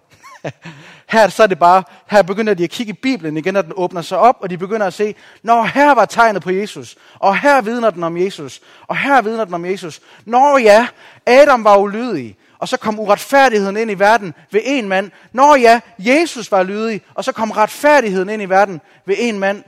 her 1.12 1.28
så 1.28 1.42
er 1.42 1.46
det 1.46 1.58
bare, 1.58 1.82
her 2.06 2.22
begynder 2.22 2.54
de 2.54 2.64
at 2.64 2.70
kigge 2.70 2.90
i 2.92 2.98
Bibelen 3.02 3.36
igen, 3.36 3.54
når 3.54 3.62
den 3.62 3.72
åbner 3.76 4.02
sig 4.02 4.18
op, 4.18 4.36
og 4.40 4.50
de 4.50 4.58
begynder 4.58 4.86
at 4.86 4.94
se, 4.94 5.14
når 5.42 5.62
her 5.62 5.94
var 5.94 6.04
tegnet 6.04 6.42
på 6.42 6.50
Jesus, 6.50 6.96
og 7.14 7.38
her 7.38 7.60
vidner 7.60 7.90
den 7.90 8.04
om 8.04 8.16
Jesus, 8.16 8.60
og 8.86 8.96
her 8.96 9.22
vidner 9.22 9.44
den 9.44 9.54
om 9.54 9.64
Jesus. 9.64 10.00
Når 10.24 10.58
ja, 10.58 10.86
Adam 11.26 11.64
var 11.64 11.76
ulydig, 11.76 12.36
og 12.58 12.68
så 12.68 12.76
kom 12.76 13.00
uretfærdigheden 13.00 13.76
ind 13.76 13.90
i 13.90 13.98
verden 13.98 14.34
ved 14.50 14.60
en 14.64 14.88
mand. 14.88 15.10
Når 15.32 15.56
ja, 15.56 15.80
Jesus 15.98 16.52
var 16.52 16.62
lydig, 16.62 17.00
og 17.14 17.24
så 17.24 17.32
kom 17.32 17.50
retfærdigheden 17.50 18.28
ind 18.28 18.42
i 18.42 18.48
verden 18.48 18.80
ved 19.06 19.14
en 19.18 19.38
mand. 19.38 19.62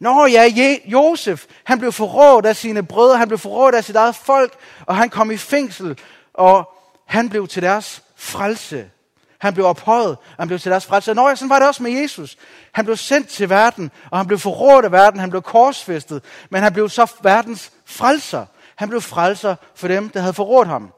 Nå 0.00 0.26
ja, 0.26 0.76
Josef, 0.84 1.44
han 1.64 1.78
blev 1.78 1.92
forrådt 1.92 2.46
af 2.46 2.56
sine 2.56 2.82
brødre, 2.82 3.18
han 3.18 3.28
blev 3.28 3.38
forrådt 3.38 3.74
af 3.74 3.84
sit 3.84 3.96
eget 3.96 4.16
folk, 4.16 4.52
og 4.86 4.96
han 4.96 5.10
kom 5.10 5.30
i 5.30 5.36
fængsel, 5.36 5.98
og 6.34 6.72
han 7.06 7.28
blev 7.28 7.48
til 7.48 7.62
deres 7.62 8.02
frelse. 8.16 8.90
Han 9.38 9.54
blev 9.54 9.66
ophøjet, 9.66 10.10
og 10.10 10.18
han 10.38 10.48
blev 10.48 10.58
til 10.58 10.70
deres 10.70 10.86
frelse. 10.86 11.14
Nå, 11.14 11.34
sådan 11.34 11.50
var 11.50 11.58
det 11.58 11.68
også 11.68 11.82
med 11.82 11.92
Jesus. 11.92 12.36
Han 12.72 12.84
blev 12.84 12.96
sendt 12.96 13.28
til 13.28 13.50
verden, 13.50 13.90
og 14.10 14.18
han 14.18 14.26
blev 14.26 14.38
forrådt 14.38 14.84
af 14.84 14.92
verden, 14.92 15.20
han 15.20 15.30
blev 15.30 15.42
korsfæstet, 15.42 16.24
men 16.50 16.62
han 16.62 16.72
blev 16.72 16.88
så 16.88 17.12
verdens 17.22 17.72
frelser. 17.86 18.46
Han 18.76 18.88
blev 18.88 19.00
frelser 19.00 19.56
for 19.74 19.88
dem, 19.88 20.08
der 20.08 20.20
havde 20.20 20.34
forrådt 20.34 20.68
ham. 20.68 20.92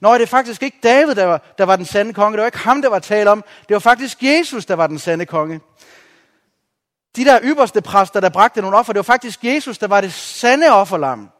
Nå, 0.00 0.14
det 0.14 0.22
er 0.22 0.26
faktisk 0.26 0.62
ikke 0.62 0.78
David, 0.82 1.14
der 1.14 1.24
var, 1.24 1.42
der 1.58 1.64
var 1.64 1.76
den 1.76 1.84
sande 1.84 2.12
konge. 2.12 2.32
Det 2.32 2.40
var 2.40 2.46
ikke 2.46 2.58
ham, 2.58 2.82
der 2.82 2.88
var 2.88 2.98
tale 2.98 3.30
om. 3.30 3.44
Det 3.68 3.74
var 3.74 3.80
faktisk 3.80 4.22
Jesus, 4.22 4.66
der 4.66 4.74
var 4.74 4.86
den 4.86 4.98
sande 4.98 5.26
konge. 5.26 5.60
De 7.16 7.24
der 7.24 7.40
ypperste 7.42 7.82
præster, 7.82 8.20
der 8.20 8.28
bragte 8.28 8.60
nogle 8.60 8.76
offer, 8.76 8.92
det 8.92 8.98
var 8.98 9.02
faktisk 9.02 9.44
Jesus, 9.44 9.78
der 9.78 9.86
var 9.86 10.00
det 10.00 10.12
sande 10.12 10.68
offerlam. 10.70 11.30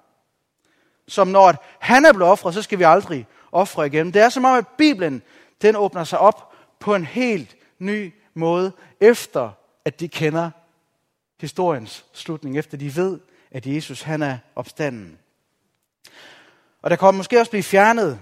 Som 1.09 1.29
når 1.29 1.55
han 1.79 2.05
er 2.05 2.13
blevet 2.13 2.33
offret, 2.33 2.55
så 2.55 2.63
skal 2.63 2.79
vi 2.79 2.85
aldrig 2.85 3.27
ofre 3.53 3.87
igen. 3.87 4.15
Det 4.15 4.23
er 4.23 4.29
som 4.29 4.45
om, 4.45 4.59
at 4.59 4.69
Bibelen 4.69 5.23
den 5.63 5.77
åbner 5.77 6.05
sig 6.05 6.19
op 6.19 6.53
på 6.81 6.95
en 6.95 7.05
helt 7.05 7.57
ny 7.79 8.15
måde, 8.35 8.73
efter 9.01 9.51
at 9.85 10.01
de 10.01 10.09
kender 10.09 10.51
historiens 11.41 12.05
slutning, 12.13 12.59
efter 12.59 12.77
de 12.77 12.97
ved, 12.97 13.19
at 13.51 13.67
Jesus 13.67 14.03
han 14.03 14.23
er 14.23 14.39
opstanden. 14.57 15.19
Og 16.83 16.91
der 16.91 16.97
kommer 16.97 17.17
måske 17.17 17.41
også 17.41 17.51
blive 17.51 17.63
fjernet, 17.63 18.21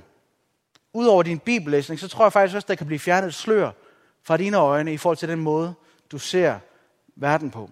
ud 0.92 1.06
over 1.06 1.22
din 1.22 1.38
bibellæsning, 1.38 2.00
så 2.00 2.08
tror 2.08 2.24
jeg 2.24 2.32
faktisk 2.32 2.54
også, 2.54 2.66
der 2.68 2.74
kan 2.74 2.86
blive 2.86 2.98
fjernet 2.98 3.28
et 3.28 3.34
slør 3.34 3.70
fra 4.22 4.36
dine 4.36 4.56
øjne 4.56 4.92
i 4.92 4.96
forhold 4.96 5.16
til 5.16 5.28
den 5.28 5.40
måde, 5.40 5.74
du 6.10 6.18
ser 6.18 6.58
verden 7.16 7.50
på. 7.50 7.70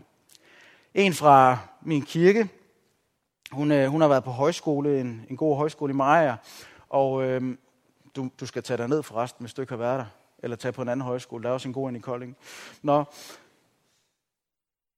En 0.94 1.14
fra 1.14 1.58
min 1.82 2.02
kirke, 2.02 2.48
hun, 3.52 3.72
øh, 3.72 3.88
hun 3.88 4.00
har 4.00 4.08
været 4.08 4.24
på 4.24 4.30
højskole, 4.30 5.00
en, 5.00 5.26
en 5.30 5.36
god 5.36 5.56
højskole 5.56 5.90
i 5.90 5.96
Maja, 5.96 6.36
og 6.88 7.22
øh, 7.22 7.56
du, 8.16 8.30
du 8.40 8.46
skal 8.46 8.62
tage 8.62 8.78
dig 8.78 8.88
ned 8.88 9.02
forresten, 9.02 9.42
hvis 9.42 9.54
du 9.54 9.62
ikke 9.62 9.72
har 9.72 9.78
været 9.78 9.98
der. 9.98 10.06
Eller 10.38 10.56
tage 10.56 10.72
på 10.72 10.82
en 10.82 10.88
anden 10.88 11.06
højskole. 11.06 11.42
Der 11.42 11.48
er 11.48 11.52
også 11.52 11.68
en 11.68 11.74
god 11.74 11.88
en 11.88 11.96
i 11.96 11.98
Kolding. 11.98 12.36
Nå. 12.82 13.04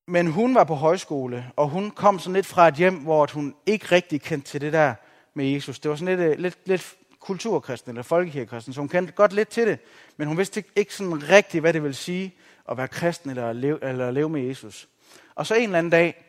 Men 0.07 0.27
hun 0.27 0.55
var 0.55 0.65
på 0.65 0.75
højskole, 0.75 1.53
og 1.57 1.69
hun 1.69 1.91
kom 1.91 2.19
sådan 2.19 2.35
lidt 2.35 2.47
fra 2.47 2.69
et 2.69 2.75
hjem, 2.75 2.95
hvor 2.95 3.29
hun 3.35 3.55
ikke 3.67 3.87
rigtig 3.93 4.23
kendte 4.23 4.49
til 4.49 4.61
det 4.61 4.73
der 4.73 4.95
med 5.35 5.47
Jesus. 5.47 5.79
Det 5.79 5.91
var 5.91 5.97
sådan 5.97 6.19
lidt, 6.19 6.31
øh, 6.31 6.39
lidt, 6.39 6.59
lidt 6.65 6.97
kulturkristen 7.21 7.91
eller 7.91 8.03
folkekirkekristen, 8.03 8.75
så 8.75 8.81
hun 8.81 8.89
kendte 8.89 9.13
godt 9.13 9.33
lidt 9.33 9.49
til 9.49 9.67
det, 9.67 9.79
men 10.17 10.29
hun 10.29 10.39
vidste 10.39 10.65
ikke, 10.77 10.95
sådan 10.95 11.29
rigtigt, 11.29 11.63
hvad 11.63 11.73
det 11.73 11.83
vil 11.83 11.95
sige 11.95 12.35
at 12.69 12.77
være 12.77 12.89
kristen 12.89 13.31
eller 13.31 13.49
at, 13.49 13.57
leve, 13.57 13.85
eller 13.85 14.09
at 14.09 14.15
leve 14.15 14.29
med 14.29 14.43
Jesus. 14.43 14.89
Og 15.35 15.47
så 15.47 15.55
en 15.55 15.63
eller 15.63 15.79
anden 15.79 15.91
dag, 15.91 16.25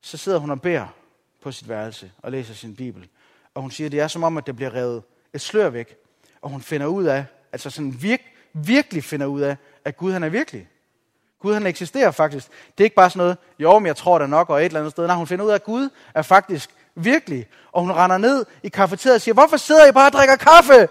så 0.00 0.16
sidder 0.16 0.38
hun 0.38 0.50
og 0.50 0.60
beder 0.60 0.86
på 1.42 1.52
sit 1.52 1.68
værelse 1.68 2.12
og 2.22 2.32
læser 2.32 2.54
sin 2.54 2.76
bibel. 2.76 3.08
Og 3.54 3.62
hun 3.62 3.70
siger, 3.70 3.88
at 3.88 3.92
det 3.92 4.00
er 4.00 4.08
som 4.08 4.22
om, 4.22 4.36
at 4.36 4.46
det 4.46 4.56
bliver 4.56 4.74
revet 4.74 5.02
et 5.34 5.40
slør 5.40 5.70
væk, 5.70 5.96
og 6.42 6.50
hun 6.50 6.62
finder 6.62 6.86
ud 6.86 7.04
af, 7.04 7.24
altså 7.52 7.70
sådan 7.70 8.02
virk, 8.02 8.20
virkelig 8.52 9.04
finder 9.04 9.26
ud 9.26 9.40
af, 9.40 9.56
at 9.84 9.96
Gud 9.96 10.12
han 10.12 10.22
er 10.22 10.28
virkelig. 10.28 10.68
Gud 11.38 11.54
han 11.54 11.66
eksisterer 11.66 12.10
faktisk. 12.10 12.46
Det 12.46 12.84
er 12.84 12.84
ikke 12.84 12.96
bare 12.96 13.10
sådan 13.10 13.18
noget, 13.18 13.36
jo, 13.58 13.78
men 13.78 13.86
jeg 13.86 13.96
tror 13.96 14.18
der 14.18 14.26
nok, 14.26 14.50
og 14.50 14.60
et 14.60 14.64
eller 14.64 14.80
andet 14.80 14.90
sted. 14.90 15.06
Nej, 15.06 15.16
hun 15.16 15.26
finder 15.26 15.44
ud 15.44 15.50
af, 15.50 15.54
at 15.54 15.64
Gud 15.64 15.88
er 16.14 16.22
faktisk 16.22 16.70
virkelig. 16.94 17.46
Og 17.72 17.80
hun 17.80 17.92
render 17.92 18.18
ned 18.18 18.46
i 18.62 18.68
kafeteriet 18.68 19.14
og 19.14 19.20
siger, 19.20 19.32
hvorfor 19.32 19.56
sidder 19.56 19.86
I 19.86 19.92
bare 19.92 20.08
og 20.08 20.12
drikker 20.12 20.36
kaffe? 20.36 20.88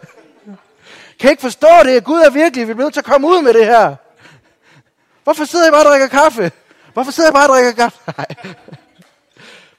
Kan 1.19 1.29
I 1.29 1.31
ikke 1.31 1.41
forstå 1.41 1.67
det? 1.85 2.03
Gud 2.03 2.19
er 2.19 2.29
virkelig. 2.29 2.67
Vi 2.67 2.73
bliver 2.73 2.85
nødt 2.85 2.93
til 2.93 3.01
at 3.01 3.05
komme 3.05 3.27
ud 3.27 3.41
med 3.41 3.53
det 3.53 3.65
her. 3.65 3.95
Hvorfor 5.23 5.45
sidder 5.45 5.65
jeg 5.65 5.73
bare 5.73 5.85
og 5.85 5.89
drikker 5.89 6.07
kaffe? 6.07 6.51
Hvorfor 6.93 7.11
sidder 7.11 7.29
jeg 7.29 7.33
bare 7.33 7.49
og 7.49 7.53
drikker 7.53 7.71
kaffe? 7.71 7.99
Nej. 8.17 8.55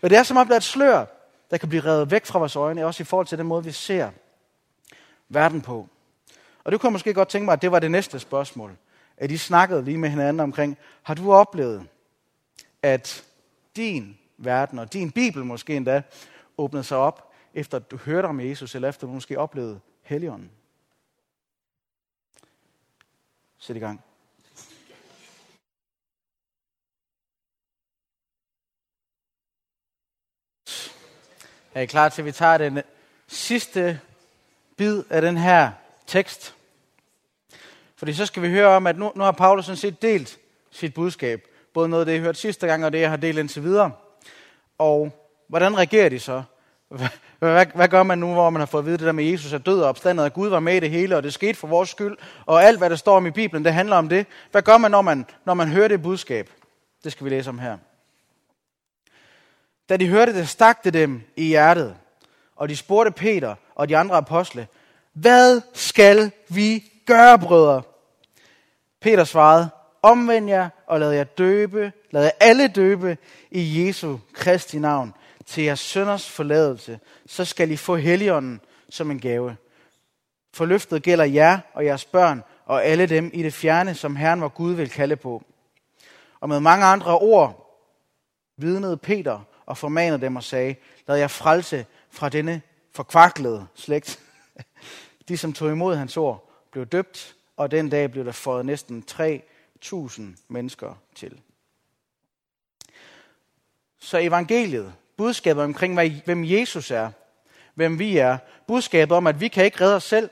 Men 0.01 0.11
det 0.11 0.19
er 0.19 0.23
som 0.23 0.37
om, 0.37 0.47
der 0.47 0.55
er 0.55 0.57
et 0.57 0.63
slør, 0.63 1.05
der 1.51 1.59
kan 1.59 1.69
blive 1.69 1.85
revet 1.85 2.11
væk 2.11 2.27
fra 2.27 2.39
vores 2.39 2.57
øjne, 2.57 2.87
også 2.87 3.03
i 3.03 3.05
forhold 3.05 3.27
til 3.27 3.39
den 3.39 3.47
måde, 3.47 3.65
vi 3.65 3.73
ser 3.73 4.11
verden 5.29 5.61
på. 5.61 5.89
Og 6.65 6.73
det 6.73 6.81
kunne 6.81 6.89
jeg 6.89 6.93
måske 6.93 7.15
godt 7.15 7.29
tænke 7.29 7.45
mig, 7.45 7.53
at 7.53 7.63
det 7.63 7.73
var 7.73 7.79
det 7.79 7.91
næste 7.91 8.19
spørgsmål. 8.19 8.77
At 9.17 9.31
I 9.31 9.37
snakkede 9.37 9.85
lige 9.85 9.99
med 9.99 10.09
hinanden 10.09 10.41
omkring, 10.41 10.79
har 11.03 11.15
du 11.15 11.33
oplevet, 11.33 11.87
at 12.83 13.25
din 13.77 14.19
verden 14.39 14.79
og 14.79 14.93
din 14.93 15.11
bibel 15.11 15.45
måske 15.45 15.77
endda 15.77 16.03
åbnede 16.59 16.85
sig 16.85 16.97
op, 16.97 17.33
efter 17.55 17.77
at 17.77 17.91
du 17.91 17.97
hørte 17.97 18.27
om 18.27 18.41
Jesus, 18.41 18.75
eller 18.75 18.89
efter 18.89 19.07
du 19.07 19.13
måske 19.13 19.39
oplevede 19.39 19.81
Helligånden? 20.03 20.51
Sæt 23.59 23.77
i 23.77 23.79
gang. 23.79 24.01
Er 31.75 31.81
I 31.81 31.87
klar 31.87 32.09
til, 32.09 32.23
at 32.23 32.27
vi 32.27 32.33
tager 32.33 32.59
den 32.59 32.83
sidste 33.29 34.01
bid 34.77 35.03
af 35.11 35.23
den 35.23 35.37
her 35.37 35.71
tekst. 36.07 36.55
Fordi 37.97 38.13
så 38.13 38.27
skal 38.27 38.43
vi 38.43 38.49
høre 38.49 38.69
om, 38.69 38.87
at 38.87 38.99
nu, 38.99 39.13
nu 39.15 39.25
har 39.25 39.33
Paulus 39.33 39.65
sådan 39.65 39.77
set 39.77 40.03
delt 40.03 40.39
sit 40.71 40.95
budskab. 40.95 41.47
Både 41.75 41.89
noget 41.89 42.03
af 42.03 42.07
det, 42.07 42.13
jeg 42.13 42.21
hørte 42.21 42.39
sidste 42.39 42.67
gang, 42.67 42.85
og 42.85 42.93
det, 42.93 43.01
jeg 43.01 43.11
har 43.11 43.17
delt 43.17 43.39
indtil 43.39 43.63
videre. 43.63 43.91
Og 44.79 45.13
hvordan 45.49 45.77
reagerer 45.77 46.09
de 46.09 46.19
så? 46.19 46.43
Hvad, 46.89 47.09
hvad, 47.39 47.67
hvad 47.75 47.89
gør 47.89 48.03
man 48.03 48.19
nu, 48.19 48.33
hvor 48.33 48.51
man 48.51 48.61
har 48.61 48.67
fået 48.67 48.83
at 48.83 48.87
vide 48.87 48.99
det 48.99 49.07
der 49.07 49.13
med, 49.13 49.25
Jesus 49.25 49.53
er 49.53 49.59
død 49.59 49.81
og 49.81 49.89
opstandet, 49.89 50.25
og 50.25 50.33
Gud 50.33 50.49
var 50.49 50.61
med 50.61 50.75
i 50.75 50.81
det 50.81 50.91
hele, 50.91 51.17
og 51.17 51.23
det 51.23 51.35
skete 51.35 51.55
for 51.55 51.69
vores 51.69 51.89
skyld, 51.89 52.17
og 52.47 52.65
alt, 52.65 52.79
hvad 52.79 52.91
der 52.91 52.97
står 52.97 53.17
om 53.17 53.27
i 53.27 53.31
Bibelen, 53.31 53.65
det 53.65 53.73
handler 53.73 53.97
om 53.97 54.09
det. 54.09 54.27
Hvad 54.51 54.63
gør 54.63 54.79
man, 54.79 54.91
når 54.91 55.03
man, 55.03 55.27
når 55.45 55.55
man 55.55 55.69
hører 55.69 55.89
det 55.89 56.03
budskab? 56.03 56.51
Det 57.05 57.13
skal 57.13 57.25
vi 57.25 57.31
læse 57.31 57.51
om 57.51 57.59
her. 57.59 57.79
Da 59.93 59.97
de 59.97 60.09
hørte 60.09 60.35
det, 60.35 60.49
stak 60.49 60.85
det 60.85 60.95
dem 60.95 61.23
i 61.37 61.45
hjertet, 61.45 61.97
og 62.57 62.69
de 62.69 62.77
spurgte 62.77 63.11
Peter 63.11 63.55
og 63.75 63.89
de 63.89 63.97
andre 63.97 64.17
apostle, 64.17 64.67
Hvad 65.13 65.61
skal 65.75 66.31
vi 66.49 66.85
gøre, 67.07 67.39
brødre? 67.39 67.83
Peter 69.01 69.25
svarede, 69.25 69.71
omvend 70.03 70.49
jer 70.49 70.69
og 70.87 71.01
lad 71.01 71.13
jer 71.13 71.25
døbe, 71.25 71.93
lad 72.11 72.23
jer 72.23 72.31
alle 72.41 72.69
døbe 72.69 73.17
i 73.51 73.87
Jesu 73.87 74.19
Kristi 74.33 74.79
navn 74.79 75.15
til 75.47 75.65
jeres 75.65 75.81
sønders 75.81 76.31
forladelse, 76.31 77.01
så 77.27 77.45
skal 77.45 77.71
I 77.71 77.77
få 77.77 77.97
heligånden 77.97 78.61
som 78.91 79.11
en 79.11 79.21
gave. 79.21 79.57
For 80.55 80.65
løftet 80.65 81.03
gælder 81.03 81.25
jer 81.25 81.59
og 81.75 81.85
jeres 81.85 82.05
børn 82.05 82.43
og 82.67 82.85
alle 82.85 83.07
dem 83.07 83.31
i 83.35 83.43
det 83.43 83.55
fjerne, 83.55 83.95
som 83.95 84.17
Herren 84.17 84.41
var 84.41 84.49
Gud 84.49 84.73
vil 84.73 84.91
kalde 84.91 85.17
på. 85.17 85.43
Og 86.41 86.49
med 86.49 86.61
mange 86.61 86.85
andre 86.85 87.19
ord 87.19 87.59
vidnede 88.57 88.97
Peter 88.97 89.41
og 89.73 89.79
formanede 89.79 90.21
dem 90.21 90.37
og 90.37 90.45
sagde, 90.45 90.75
lad 91.07 91.17
jer 91.17 91.29
frelse 91.29 91.87
fra 92.11 92.29
denne 92.29 92.63
forkvaklede 92.95 93.67
slægt. 93.75 94.21
De, 95.29 95.37
som 95.37 95.53
tog 95.53 95.71
imod 95.71 95.97
hans 95.97 96.17
ord, 96.17 96.51
blev 96.71 96.87
døbt, 96.87 97.35
og 97.57 97.71
den 97.71 97.89
dag 97.89 98.11
blev 98.11 98.25
der 98.25 98.33
fået 98.33 98.67
næsten 98.67 99.05
3.000 99.11 100.23
mennesker 100.49 100.95
til. 101.15 101.41
Så 103.99 104.19
evangeliet, 104.19 104.95
budskabet 105.17 105.65
omkring, 105.65 106.23
hvem 106.25 106.45
Jesus 106.45 106.91
er, 106.91 107.11
hvem 107.75 107.99
vi 107.99 108.19
er, 108.19 108.39
budskabet 108.67 109.17
om, 109.17 109.27
at 109.27 109.41
vi 109.41 109.49
kan 109.49 109.65
ikke 109.65 109.81
redde 109.81 109.97
os 109.97 110.05
selv, 110.05 110.31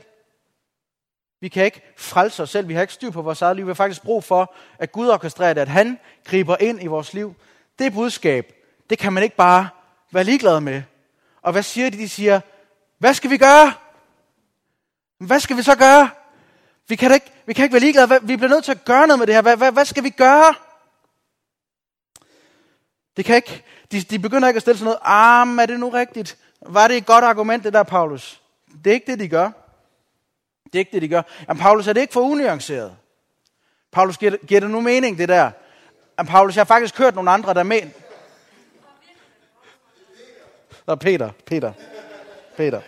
vi 1.40 1.48
kan 1.48 1.64
ikke 1.64 1.82
frelse 1.96 2.42
os 2.42 2.50
selv, 2.50 2.68
vi 2.68 2.74
har 2.74 2.80
ikke 2.80 2.94
styr 2.94 3.10
på 3.10 3.22
vores 3.22 3.42
eget 3.42 3.56
liv, 3.56 3.66
vi 3.66 3.70
har 3.70 3.74
faktisk 3.74 4.02
brug 4.02 4.24
for, 4.24 4.54
at 4.78 4.92
Gud 4.92 5.08
orkestrerer 5.08 5.54
det, 5.54 5.60
at 5.60 5.68
han 5.68 5.98
griber 6.24 6.56
ind 6.60 6.82
i 6.82 6.86
vores 6.86 7.14
liv. 7.14 7.34
Det 7.78 7.92
budskab, 7.92 8.59
det 8.90 8.98
kan 8.98 9.12
man 9.12 9.22
ikke 9.22 9.36
bare 9.36 9.68
være 10.12 10.24
ligeglad 10.24 10.60
med. 10.60 10.82
Og 11.42 11.52
hvad 11.52 11.62
siger 11.62 11.90
de? 11.90 11.98
De 11.98 12.08
siger, 12.08 12.40
hvad 12.98 13.14
skal 13.14 13.30
vi 13.30 13.36
gøre? 13.36 13.72
Hvad 15.18 15.40
skal 15.40 15.56
vi 15.56 15.62
så 15.62 15.76
gøre? 15.76 16.10
Vi 16.88 16.96
kan 16.96 17.14
ikke, 17.14 17.32
vi 17.46 17.52
kan 17.52 17.62
ikke 17.62 17.72
være 17.72 17.80
ligeglade. 17.80 18.18
Vi 18.22 18.36
bliver 18.36 18.48
nødt 18.48 18.64
til 18.64 18.72
at 18.72 18.84
gøre 18.84 19.06
noget 19.06 19.18
med 19.18 19.26
det 19.26 19.34
her. 19.34 19.42
Hvad, 19.42 19.56
hvad, 19.56 19.72
hvad 19.72 19.84
skal 19.84 20.04
vi 20.04 20.10
gøre? 20.10 20.54
Det 23.16 23.24
kan 23.24 23.36
ikke, 23.36 23.64
de, 23.92 24.00
de 24.00 24.18
begynder 24.18 24.48
ikke 24.48 24.58
at 24.58 24.62
stille 24.62 24.78
sig 24.78 24.84
noget. 24.84 24.98
Ah, 25.02 25.58
er 25.58 25.66
det 25.66 25.80
nu 25.80 25.88
rigtigt? 25.88 26.38
Var 26.66 26.88
det 26.88 26.96
et 26.96 27.06
godt 27.06 27.24
argument, 27.24 27.64
det 27.64 27.72
der, 27.72 27.82
Paulus? 27.82 28.42
Det 28.84 28.90
er 28.90 28.94
ikke 28.94 29.10
det, 29.12 29.18
de 29.18 29.28
gør. 29.28 29.50
Det 30.64 30.74
er 30.74 30.78
ikke 30.78 30.92
det, 30.92 31.02
de 31.02 31.08
gør. 31.08 31.22
Jamen, 31.48 31.60
Paulus, 31.60 31.86
er 31.86 31.92
det 31.92 32.00
ikke 32.00 32.12
for 32.12 32.20
unuanceret? 32.20 32.96
Paulus, 33.92 34.18
giver, 34.18 34.36
giver 34.46 34.60
det 34.60 34.70
nu 34.70 34.80
mening, 34.80 35.18
det 35.18 35.28
der? 35.28 35.50
Jamen, 36.18 36.30
Paulus, 36.30 36.56
jeg 36.56 36.60
har 36.60 36.66
faktisk 36.66 36.98
hørt 36.98 37.14
nogle 37.14 37.30
andre, 37.30 37.54
der 37.54 37.62
men... 37.62 37.92
Der 40.90 40.96
Peter, 40.96 41.30
Peter, 41.46 41.72
Peter. 42.56 42.80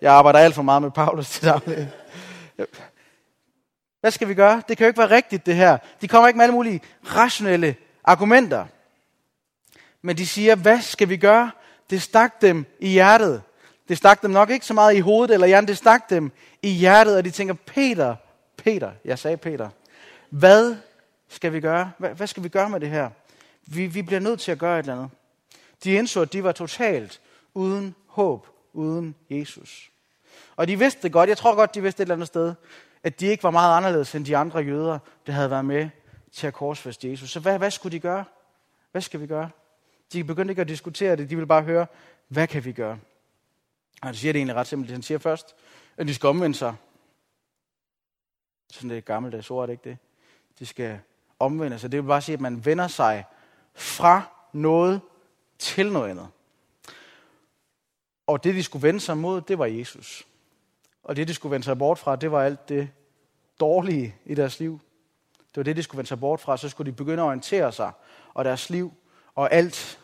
Jeg 0.00 0.12
arbejder 0.12 0.38
alt 0.38 0.54
for 0.54 0.62
meget 0.62 0.82
med 0.82 0.90
Paulus 0.90 1.30
til 1.30 1.44
daglig. 1.44 1.92
Hvad 4.00 4.10
skal 4.10 4.28
vi 4.28 4.34
gøre? 4.34 4.62
Det 4.68 4.76
kan 4.76 4.84
jo 4.84 4.88
ikke 4.88 4.98
være 4.98 5.10
rigtigt, 5.10 5.46
det 5.46 5.56
her. 5.56 5.78
De 6.00 6.08
kommer 6.08 6.28
ikke 6.28 6.36
med 6.36 6.44
alle 6.44 6.54
mulige 6.54 6.80
rationelle 7.04 7.76
argumenter. 8.04 8.66
Men 10.02 10.18
de 10.18 10.26
siger, 10.26 10.54
hvad 10.54 10.80
skal 10.80 11.08
vi 11.08 11.16
gøre? 11.16 11.50
Det 11.90 12.02
stak 12.02 12.40
dem 12.40 12.66
i 12.80 12.88
hjertet. 12.88 13.42
Det 13.88 13.98
stak 13.98 14.22
dem 14.22 14.30
nok 14.30 14.50
ikke 14.50 14.66
så 14.66 14.74
meget 14.74 14.94
i 14.94 15.00
hovedet 15.00 15.34
eller 15.34 15.46
hjernen, 15.46 15.68
det 15.68 15.76
stak 15.76 16.10
dem 16.10 16.32
i 16.62 16.68
hjertet, 16.68 17.16
og 17.16 17.24
de 17.24 17.30
tænker, 17.30 17.54
Peter, 17.54 18.16
Peter, 18.56 18.90
jeg 19.04 19.18
sagde 19.18 19.36
Peter, 19.36 19.68
hvad 20.30 20.76
skal 21.28 21.52
vi 21.52 21.60
gøre? 21.60 21.92
Hvad, 21.98 22.10
hvad 22.10 22.26
skal 22.26 22.42
vi 22.42 22.48
gøre 22.48 22.70
med 22.70 22.80
det 22.80 22.90
her? 22.90 23.10
Vi, 23.66 23.86
vi 23.86 24.02
bliver 24.02 24.20
nødt 24.20 24.40
til 24.40 24.52
at 24.52 24.58
gøre 24.58 24.78
et 24.78 24.82
eller 24.82 24.94
andet. 24.94 25.10
De 25.84 25.92
indså, 25.92 26.20
at 26.20 26.32
de 26.32 26.44
var 26.44 26.52
totalt 26.52 27.20
uden 27.54 27.94
håb, 28.06 28.46
uden 28.72 29.14
Jesus. 29.30 29.90
Og 30.56 30.68
de 30.68 30.78
vidste 30.78 31.02
det 31.02 31.12
godt, 31.12 31.28
jeg 31.28 31.38
tror 31.38 31.54
godt, 31.54 31.74
de 31.74 31.82
vidste 31.82 32.02
et 32.02 32.04
eller 32.04 32.14
andet 32.14 32.26
sted, 32.26 32.54
at 33.02 33.20
de 33.20 33.26
ikke 33.26 33.42
var 33.42 33.50
meget 33.50 33.76
anderledes 33.76 34.14
end 34.14 34.24
de 34.24 34.36
andre 34.36 34.58
jøder, 34.58 34.98
der 35.26 35.32
havde 35.32 35.50
været 35.50 35.64
med 35.64 35.88
til 36.32 36.46
at 36.46 36.54
korsfeste 36.54 37.10
Jesus. 37.10 37.30
Så 37.30 37.40
hvad, 37.40 37.58
hvad 37.58 37.70
skulle 37.70 37.92
de 37.92 38.00
gøre? 38.00 38.24
Hvad 38.92 39.02
skal 39.02 39.20
vi 39.20 39.26
gøre? 39.26 39.50
De 40.12 40.24
begyndte 40.24 40.52
ikke 40.52 40.62
at 40.62 40.68
diskutere 40.68 41.16
det, 41.16 41.30
de 41.30 41.34
ville 41.36 41.46
bare 41.46 41.62
høre, 41.62 41.86
hvad 42.28 42.46
kan 42.46 42.64
vi 42.64 42.72
gøre? 42.72 42.98
Og 44.02 44.08
han 44.08 44.14
siger 44.14 44.32
det 44.32 44.38
egentlig 44.38 44.56
ret 44.56 44.66
simpelt. 44.66 44.92
Han 44.92 45.02
siger 45.02 45.18
først, 45.18 45.54
at 45.96 46.08
de 46.08 46.14
skal 46.14 46.28
omvende 46.28 46.56
sig. 46.56 46.74
Sådan 48.72 48.90
det 48.90 48.96
er 48.96 49.00
gammeldags 49.00 49.50
ord, 49.50 49.62
er 49.62 49.66
det 49.66 49.72
ikke 49.72 49.88
det? 49.90 49.98
De 50.58 50.66
skal 50.66 51.00
omvende 51.38 51.78
sig. 51.78 51.92
Det 51.92 52.02
vil 52.02 52.08
bare 52.08 52.20
sige, 52.20 52.34
at 52.34 52.40
man 52.40 52.64
vender 52.64 52.88
sig 52.88 53.24
fra 53.74 54.22
noget 54.52 55.00
til 55.62 55.92
noget 55.92 56.10
andet. 56.10 56.28
Og 58.26 58.44
det, 58.44 58.54
de 58.54 58.62
skulle 58.62 58.82
vende 58.82 59.00
sig 59.00 59.18
mod, 59.18 59.40
det 59.40 59.58
var 59.58 59.66
Jesus. 59.66 60.26
Og 61.02 61.16
det, 61.16 61.28
de 61.28 61.34
skulle 61.34 61.50
vende 61.50 61.64
sig 61.64 61.78
bort 61.78 61.98
fra, 61.98 62.16
det 62.16 62.32
var 62.32 62.42
alt 62.42 62.68
det 62.68 62.90
dårlige 63.60 64.16
i 64.24 64.34
deres 64.34 64.60
liv. 64.60 64.80
Det 65.38 65.56
var 65.56 65.62
det, 65.62 65.76
de 65.76 65.82
skulle 65.82 65.98
vende 65.98 66.08
sig 66.08 66.20
bort 66.20 66.40
fra. 66.40 66.56
Så 66.56 66.68
skulle 66.68 66.90
de 66.90 66.96
begynde 66.96 67.22
at 67.22 67.26
orientere 67.26 67.72
sig, 67.72 67.92
og 68.34 68.44
deres 68.44 68.70
liv 68.70 68.92
og 69.34 69.52
alt 69.52 70.00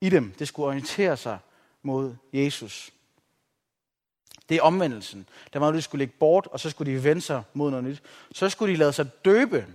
i 0.00 0.10
dem, 0.10 0.34
det 0.38 0.48
skulle 0.48 0.66
orientere 0.66 1.16
sig 1.16 1.38
mod 1.82 2.16
Jesus. 2.32 2.92
Det 4.48 4.56
er 4.56 4.62
omvendelsen. 4.62 5.28
Der 5.52 5.58
var 5.58 5.72
de 5.72 5.82
skulle 5.82 5.98
lægge 5.98 6.14
bort, 6.18 6.46
og 6.46 6.60
så 6.60 6.70
skulle 6.70 6.92
de 6.92 7.04
vende 7.04 7.22
sig 7.22 7.42
mod 7.52 7.70
noget 7.70 7.84
nyt. 7.84 8.02
Så 8.32 8.48
skulle 8.48 8.72
de 8.72 8.78
lade 8.78 8.92
sig 8.92 9.24
døbe. 9.24 9.66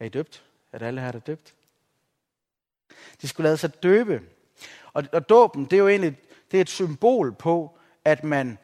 Er 0.00 0.04
I 0.04 0.08
døbt? 0.08 0.44
Er 0.72 0.78
det 0.78 0.86
alle 0.86 1.00
her, 1.00 1.12
der 1.12 1.18
er 1.18 1.22
døbt? 1.22 1.54
De 3.22 3.28
skulle 3.28 3.44
lade 3.44 3.56
sig 3.56 3.82
døbe. 3.82 4.20
Og, 4.92 5.04
og 5.12 5.28
dåben, 5.28 5.64
det 5.64 5.72
er 5.72 5.78
jo 5.78 5.88
egentlig 5.88 6.16
det 6.50 6.56
er 6.56 6.60
et 6.60 6.70
symbol 6.70 7.32
på, 7.32 7.78
at 8.04 8.24
man 8.24 8.58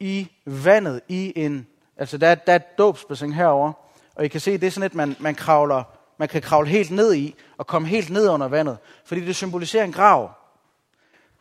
i 0.00 0.28
vandet, 0.44 1.00
i 1.08 1.32
en, 1.36 1.66
altså 1.96 2.18
der, 2.18 2.34
der 2.34 2.52
er 2.52 2.56
et 2.56 2.78
dåbsbassin 2.78 3.32
herover, 3.32 3.72
og 4.14 4.24
I 4.24 4.28
kan 4.28 4.40
se, 4.40 4.58
det 4.58 4.66
er 4.66 4.70
sådan 4.70 4.86
et, 4.86 4.94
man, 4.94 5.16
man 5.20 5.34
kravler, 5.34 5.82
man 6.18 6.28
kan 6.28 6.42
kravle 6.42 6.68
helt 6.68 6.90
ned 6.90 7.14
i, 7.14 7.34
og 7.56 7.66
komme 7.66 7.88
helt 7.88 8.10
ned 8.10 8.28
under 8.28 8.48
vandet, 8.48 8.78
fordi 9.04 9.24
det 9.24 9.36
symboliserer 9.36 9.84
en 9.84 9.92
grav. 9.92 10.30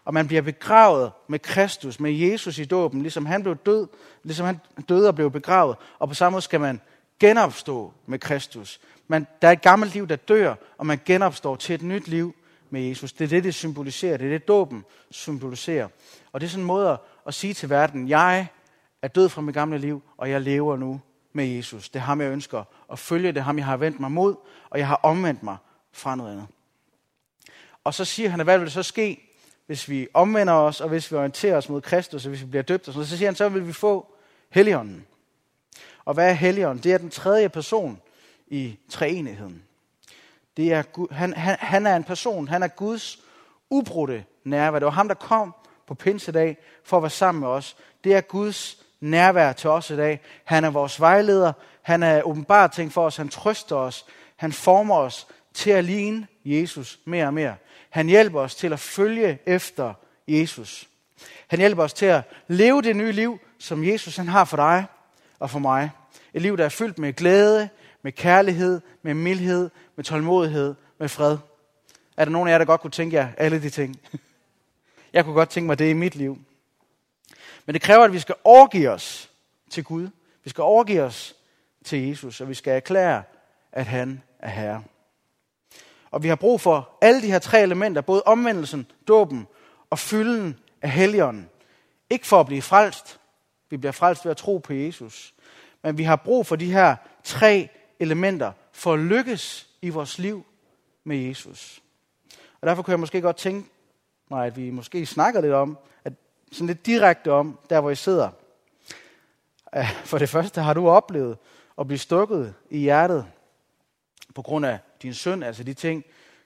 Og 0.05 0.13
man 0.13 0.27
bliver 0.27 0.41
begravet 0.41 1.11
med 1.27 1.39
Kristus, 1.39 1.99
med 1.99 2.11
Jesus 2.11 2.57
i 2.57 2.65
dåben, 2.65 3.01
ligesom 3.01 3.25
han 3.25 3.43
blev 3.43 3.55
død, 3.55 3.87
ligesom 4.23 4.45
han 4.45 4.59
døde 4.89 5.07
og 5.07 5.15
blev 5.15 5.31
begravet. 5.31 5.75
Og 5.99 6.07
på 6.07 6.13
samme 6.13 6.33
måde 6.33 6.41
skal 6.41 6.59
man 6.59 6.81
genopstå 7.19 7.93
med 8.05 8.19
Kristus. 8.19 8.79
Man, 9.07 9.27
der 9.41 9.47
er 9.47 9.51
et 9.51 9.61
gammelt 9.61 9.93
liv, 9.93 10.07
der 10.07 10.15
dør, 10.15 10.55
og 10.77 10.85
man 10.85 10.99
genopstår 11.05 11.55
til 11.55 11.75
et 11.75 11.81
nyt 11.81 12.07
liv 12.07 12.35
med 12.71 12.81
Jesus. 12.81 13.13
Det 13.13 13.25
er 13.25 13.29
det, 13.29 13.43
det 13.43 13.55
symboliserer. 13.55 14.17
Det 14.17 14.25
er 14.25 14.31
det, 14.31 14.47
dåben 14.47 14.85
symboliserer. 15.11 15.87
Og 16.31 16.41
det 16.41 16.47
er 16.47 16.49
sådan 16.49 16.63
en 16.63 16.67
måde 16.67 16.89
at, 16.89 16.99
at 17.27 17.33
sige 17.33 17.53
til 17.53 17.69
verden, 17.69 18.09
jeg 18.09 18.47
er 19.01 19.07
død 19.07 19.29
fra 19.29 19.41
mit 19.41 19.55
gamle 19.55 19.77
liv, 19.77 20.03
og 20.17 20.29
jeg 20.29 20.41
lever 20.41 20.77
nu 20.77 21.01
med 21.33 21.45
Jesus. 21.45 21.89
Det 21.89 21.99
er 21.99 22.03
ham, 22.03 22.21
jeg 22.21 22.31
ønsker 22.31 22.63
at 22.91 22.99
følge. 22.99 23.31
Det 23.31 23.37
er 23.37 23.43
ham, 23.43 23.57
jeg 23.57 23.65
har 23.65 23.77
vendt 23.77 23.99
mig 23.99 24.11
mod, 24.11 24.35
og 24.69 24.79
jeg 24.79 24.87
har 24.87 24.99
omvendt 25.03 25.43
mig 25.43 25.57
fra 25.91 26.15
noget 26.15 26.31
andet. 26.31 26.47
Og 27.83 27.93
så 27.93 28.05
siger 28.05 28.29
han, 28.29 28.43
hvad 28.43 28.57
vil 28.57 28.65
det 28.65 28.73
så 28.73 28.83
ske, 28.83 29.29
hvis 29.65 29.89
vi 29.89 30.07
omvender 30.13 30.53
os, 30.53 30.81
og 30.81 30.89
hvis 30.89 31.11
vi 31.11 31.17
orienterer 31.17 31.57
os 31.57 31.69
mod 31.69 31.81
Kristus, 31.81 32.25
og 32.25 32.29
hvis 32.29 32.41
vi 32.41 32.45
bliver 32.45 32.63
døbt, 32.63 32.87
og 32.87 32.93
sådan 32.93 33.07
så 33.07 33.17
siger 33.17 33.27
han, 33.27 33.35
så 33.35 33.49
vil 33.49 33.67
vi 33.67 33.73
få 33.73 34.13
Helligånden. 34.49 35.05
Og 36.05 36.13
hvad 36.13 36.29
er 36.29 36.33
Helligånden? 36.33 36.83
Det 36.83 36.93
er 36.93 36.97
den 36.97 37.09
tredje 37.09 37.49
person 37.49 38.01
i 38.47 38.77
treenigheden. 38.89 39.63
Det 40.59 40.73
er, 40.73 40.83
han, 41.11 41.33
han, 41.33 41.57
han 41.59 41.87
er 41.87 41.95
en 41.95 42.03
person, 42.03 42.47
han 42.47 42.63
er 42.63 42.67
Guds 42.67 43.19
ubrudte 43.69 44.25
nærvær. 44.43 44.79
Det 44.79 44.85
var 44.85 44.91
ham, 44.91 45.07
der 45.07 45.15
kom 45.15 45.55
på 45.87 45.93
pinsedag 45.93 46.57
for 46.83 46.97
at 46.97 47.03
være 47.03 47.09
sammen 47.09 47.39
med 47.39 47.47
os. 47.47 47.77
Det 48.03 48.15
er 48.15 48.21
Guds 48.21 48.77
nærvær 48.99 49.53
til 49.53 49.69
os 49.69 49.89
i 49.89 49.95
dag. 49.95 50.21
Han 50.45 50.63
er 50.63 50.69
vores 50.69 50.99
vejleder. 50.99 51.53
Han 51.81 52.03
er 52.03 52.21
åbenbart 52.21 52.71
ting 52.71 52.91
for 52.91 53.05
os. 53.05 53.17
Han 53.17 53.29
trøster 53.29 53.75
os. 53.75 54.05
Han 54.35 54.51
former 54.51 54.95
os 54.95 55.27
til 55.53 55.69
at 55.69 55.83
ligne 55.83 56.27
Jesus 56.45 56.99
mere 57.05 57.25
og 57.25 57.33
mere. 57.33 57.55
Han 57.89 58.07
hjælper 58.07 58.41
os 58.41 58.55
til 58.55 58.73
at 58.73 58.79
følge 58.79 59.39
efter 59.45 59.93
Jesus. 60.27 60.87
Han 61.47 61.59
hjælper 61.59 61.83
os 61.83 61.93
til 61.93 62.05
at 62.05 62.23
leve 62.47 62.81
det 62.81 62.95
nye 62.95 63.11
liv, 63.11 63.39
som 63.59 63.83
Jesus 63.83 64.17
han 64.17 64.27
har 64.27 64.45
for 64.45 64.57
dig 64.57 64.85
og 65.39 65.49
for 65.49 65.59
mig. 65.59 65.91
Et 66.33 66.41
liv, 66.41 66.57
der 66.57 66.65
er 66.65 66.69
fyldt 66.69 66.99
med 66.99 67.13
glæde, 67.13 67.69
med 68.01 68.11
kærlighed, 68.11 68.81
med 69.01 69.13
mildhed, 69.13 69.69
med 69.99 70.03
tålmodighed, 70.03 70.75
med 70.97 71.09
fred. 71.09 71.37
Er 72.17 72.25
der 72.25 72.31
nogen 72.31 72.47
af 72.47 72.51
jer, 72.51 72.57
der 72.57 72.65
godt 72.65 72.81
kunne 72.81 72.91
tænke 72.91 73.15
jer 73.15 73.29
alle 73.37 73.61
de 73.61 73.69
ting? 73.69 73.99
Jeg 75.13 75.25
kunne 75.25 75.33
godt 75.35 75.49
tænke 75.49 75.67
mig 75.67 75.79
det 75.79 75.89
i 75.89 75.93
mit 75.93 76.15
liv. 76.15 76.37
Men 77.65 77.73
det 77.73 77.81
kræver, 77.81 78.03
at 78.03 78.13
vi 78.13 78.19
skal 78.19 78.35
overgive 78.43 78.89
os 78.89 79.29
til 79.69 79.83
Gud. 79.83 80.09
Vi 80.43 80.49
skal 80.49 80.61
overgive 80.61 81.01
os 81.01 81.35
til 81.85 82.07
Jesus, 82.07 82.41
og 82.41 82.49
vi 82.49 82.53
skal 82.53 82.73
erklære, 82.73 83.23
at 83.71 83.85
han 83.85 84.23
er 84.39 84.49
Herre. 84.49 84.83
Og 86.11 86.23
vi 86.23 86.27
har 86.27 86.35
brug 86.35 86.61
for 86.61 86.97
alle 87.01 87.21
de 87.21 87.31
her 87.31 87.39
tre 87.39 87.61
elementer, 87.61 88.01
både 88.01 88.23
omvendelsen, 88.25 88.87
dåben 89.07 89.47
og 89.89 89.99
fylden 89.99 90.59
af 90.81 90.91
helligånden. 90.91 91.49
Ikke 92.09 92.27
for 92.27 92.39
at 92.39 92.45
blive 92.45 92.61
frelst. 92.61 93.19
Vi 93.69 93.77
bliver 93.77 93.91
frelst 93.91 94.25
ved 94.25 94.31
at 94.31 94.37
tro 94.37 94.57
på 94.57 94.73
Jesus. 94.73 95.33
Men 95.83 95.97
vi 95.97 96.03
har 96.03 96.15
brug 96.15 96.45
for 96.45 96.55
de 96.55 96.71
her 96.71 96.95
tre 97.23 97.69
elementer 97.99 98.51
for 98.71 98.93
at 98.93 98.99
lykkes 98.99 99.68
i 99.81 99.89
vores 99.89 100.19
liv 100.19 100.45
med 101.03 101.17
Jesus. 101.17 101.83
Og 102.61 102.67
derfor 102.67 102.83
kunne 102.83 102.91
jeg 102.91 102.99
måske 102.99 103.21
godt 103.21 103.37
tænke 103.37 103.69
mig, 104.29 104.45
at 104.45 104.57
vi 104.57 104.69
måske 104.69 105.05
snakker 105.05 105.41
lidt 105.41 105.53
om, 105.53 105.77
at 106.03 106.13
sådan 106.51 106.67
lidt 106.67 106.85
direkte 106.85 107.31
om, 107.31 107.59
der 107.69 107.81
hvor 107.81 107.89
I 107.89 107.95
sidder. 107.95 108.29
For 110.05 110.17
det 110.17 110.29
første, 110.29 110.61
har 110.61 110.73
du 110.73 110.89
oplevet 110.89 111.37
at 111.79 111.87
blive 111.87 111.97
stukket 111.97 112.55
i 112.69 112.77
hjertet 112.77 113.25
på 114.35 114.41
grund 114.41 114.65
af 114.65 114.79
din 115.01 115.13
synd, 115.13 115.43
altså 115.43 115.63
de 115.63 115.73
ting, 115.73 116.05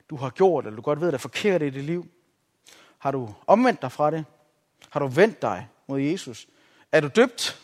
du 0.09 0.15
har 0.15 0.29
gjort, 0.29 0.65
eller 0.65 0.75
du 0.75 0.81
godt 0.81 1.01
ved, 1.01 1.07
der 1.07 1.13
er 1.13 1.17
forkert 1.17 1.61
i 1.61 1.69
dit 1.69 1.83
liv. 1.83 2.07
Har 2.97 3.11
du 3.11 3.33
omvendt 3.47 3.81
dig 3.81 3.91
fra 3.91 4.11
det? 4.11 4.25
Har 4.89 4.99
du 4.99 5.07
vendt 5.07 5.41
dig 5.41 5.69
mod 5.87 5.99
Jesus? 5.99 6.47
Er 6.91 7.01
du 7.01 7.07
døbt? 7.07 7.61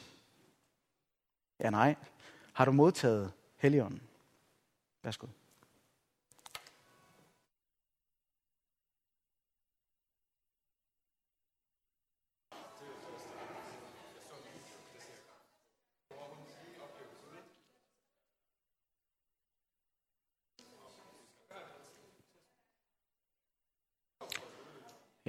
Ja, 1.60 1.70
nej. 1.70 1.96
Har 2.54 2.66
du 2.66 2.72
modtaget 2.72 3.32
Helligånden? 3.58 4.02
Værsgo. 5.04 5.28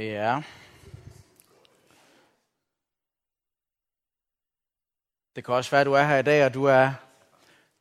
Ja. 0.01 0.43
Det 5.37 5.45
kan 5.45 5.55
også 5.55 5.71
være, 5.71 5.81
at 5.81 5.87
du 5.87 5.93
er 5.93 6.03
her 6.03 6.19
i 6.19 6.23
dag, 6.23 6.45
og 6.45 6.55
du 6.55 6.65
er, 6.65 6.93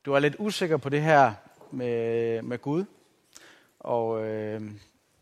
du 0.04 0.12
er 0.12 0.18
lidt 0.18 0.36
usikker 0.38 0.76
på 0.76 0.88
det 0.88 1.02
her 1.02 1.32
med, 1.70 2.42
med 2.42 2.58
Gud. 2.58 2.84
Og 3.78 4.26
øh, 4.26 4.70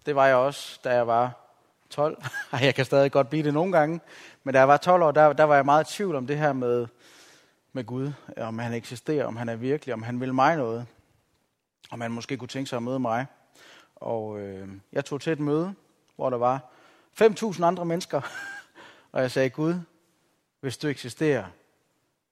det 0.07 0.15
var 0.15 0.27
jeg 0.27 0.37
også, 0.37 0.81
da 0.85 0.95
jeg 0.95 1.07
var 1.07 1.33
12. 1.91 2.23
jeg 2.61 2.75
kan 2.75 2.85
stadig 2.85 3.13
godt 3.13 3.31
blive 3.31 3.45
det 3.45 3.55
nogle 3.55 3.73
gange. 3.73 4.01
Men 4.45 4.55
da 4.55 4.59
jeg 4.59 4.69
var 4.69 4.77
12 4.77 5.03
år, 5.03 5.11
der, 5.11 5.33
der 5.33 5.45
var 5.45 5.55
jeg 5.55 5.65
meget 5.65 5.91
i 5.91 5.97
tvivl 5.97 6.17
om 6.17 6.27
det 6.27 6.39
her 6.39 6.53
med, 6.53 6.87
med 7.73 7.85
Gud. 7.85 8.13
Om 8.37 8.59
han 8.59 8.73
eksisterer, 8.73 9.27
om 9.27 9.37
han 9.37 9.49
er 9.49 9.57
virkelig, 9.57 9.95
om 9.95 10.03
han 10.03 10.21
vil 10.21 10.35
mig 10.35 10.57
noget. 10.57 10.87
Om 11.91 12.01
han 12.01 12.11
måske 12.11 12.37
kunne 12.37 12.49
tænke 12.49 12.69
sig 12.69 12.77
at 12.77 12.83
møde 12.83 12.99
mig. 12.99 13.27
Og 13.97 14.41
øh, 14.41 14.69
jeg 14.93 15.05
tog 15.05 15.21
til 15.21 15.33
et 15.33 15.41
møde, 15.41 15.75
hvor 16.17 16.31
der 16.31 16.37
var 16.39 16.78
5.000 17.23 17.65
andre 17.65 17.85
mennesker. 17.85 18.21
og 19.13 19.23
jeg 19.23 19.31
sagde, 19.31 19.51
Gud, 19.51 19.75
hvis 20.61 20.79
du 20.79 20.89
eksisterer, 20.89 21.45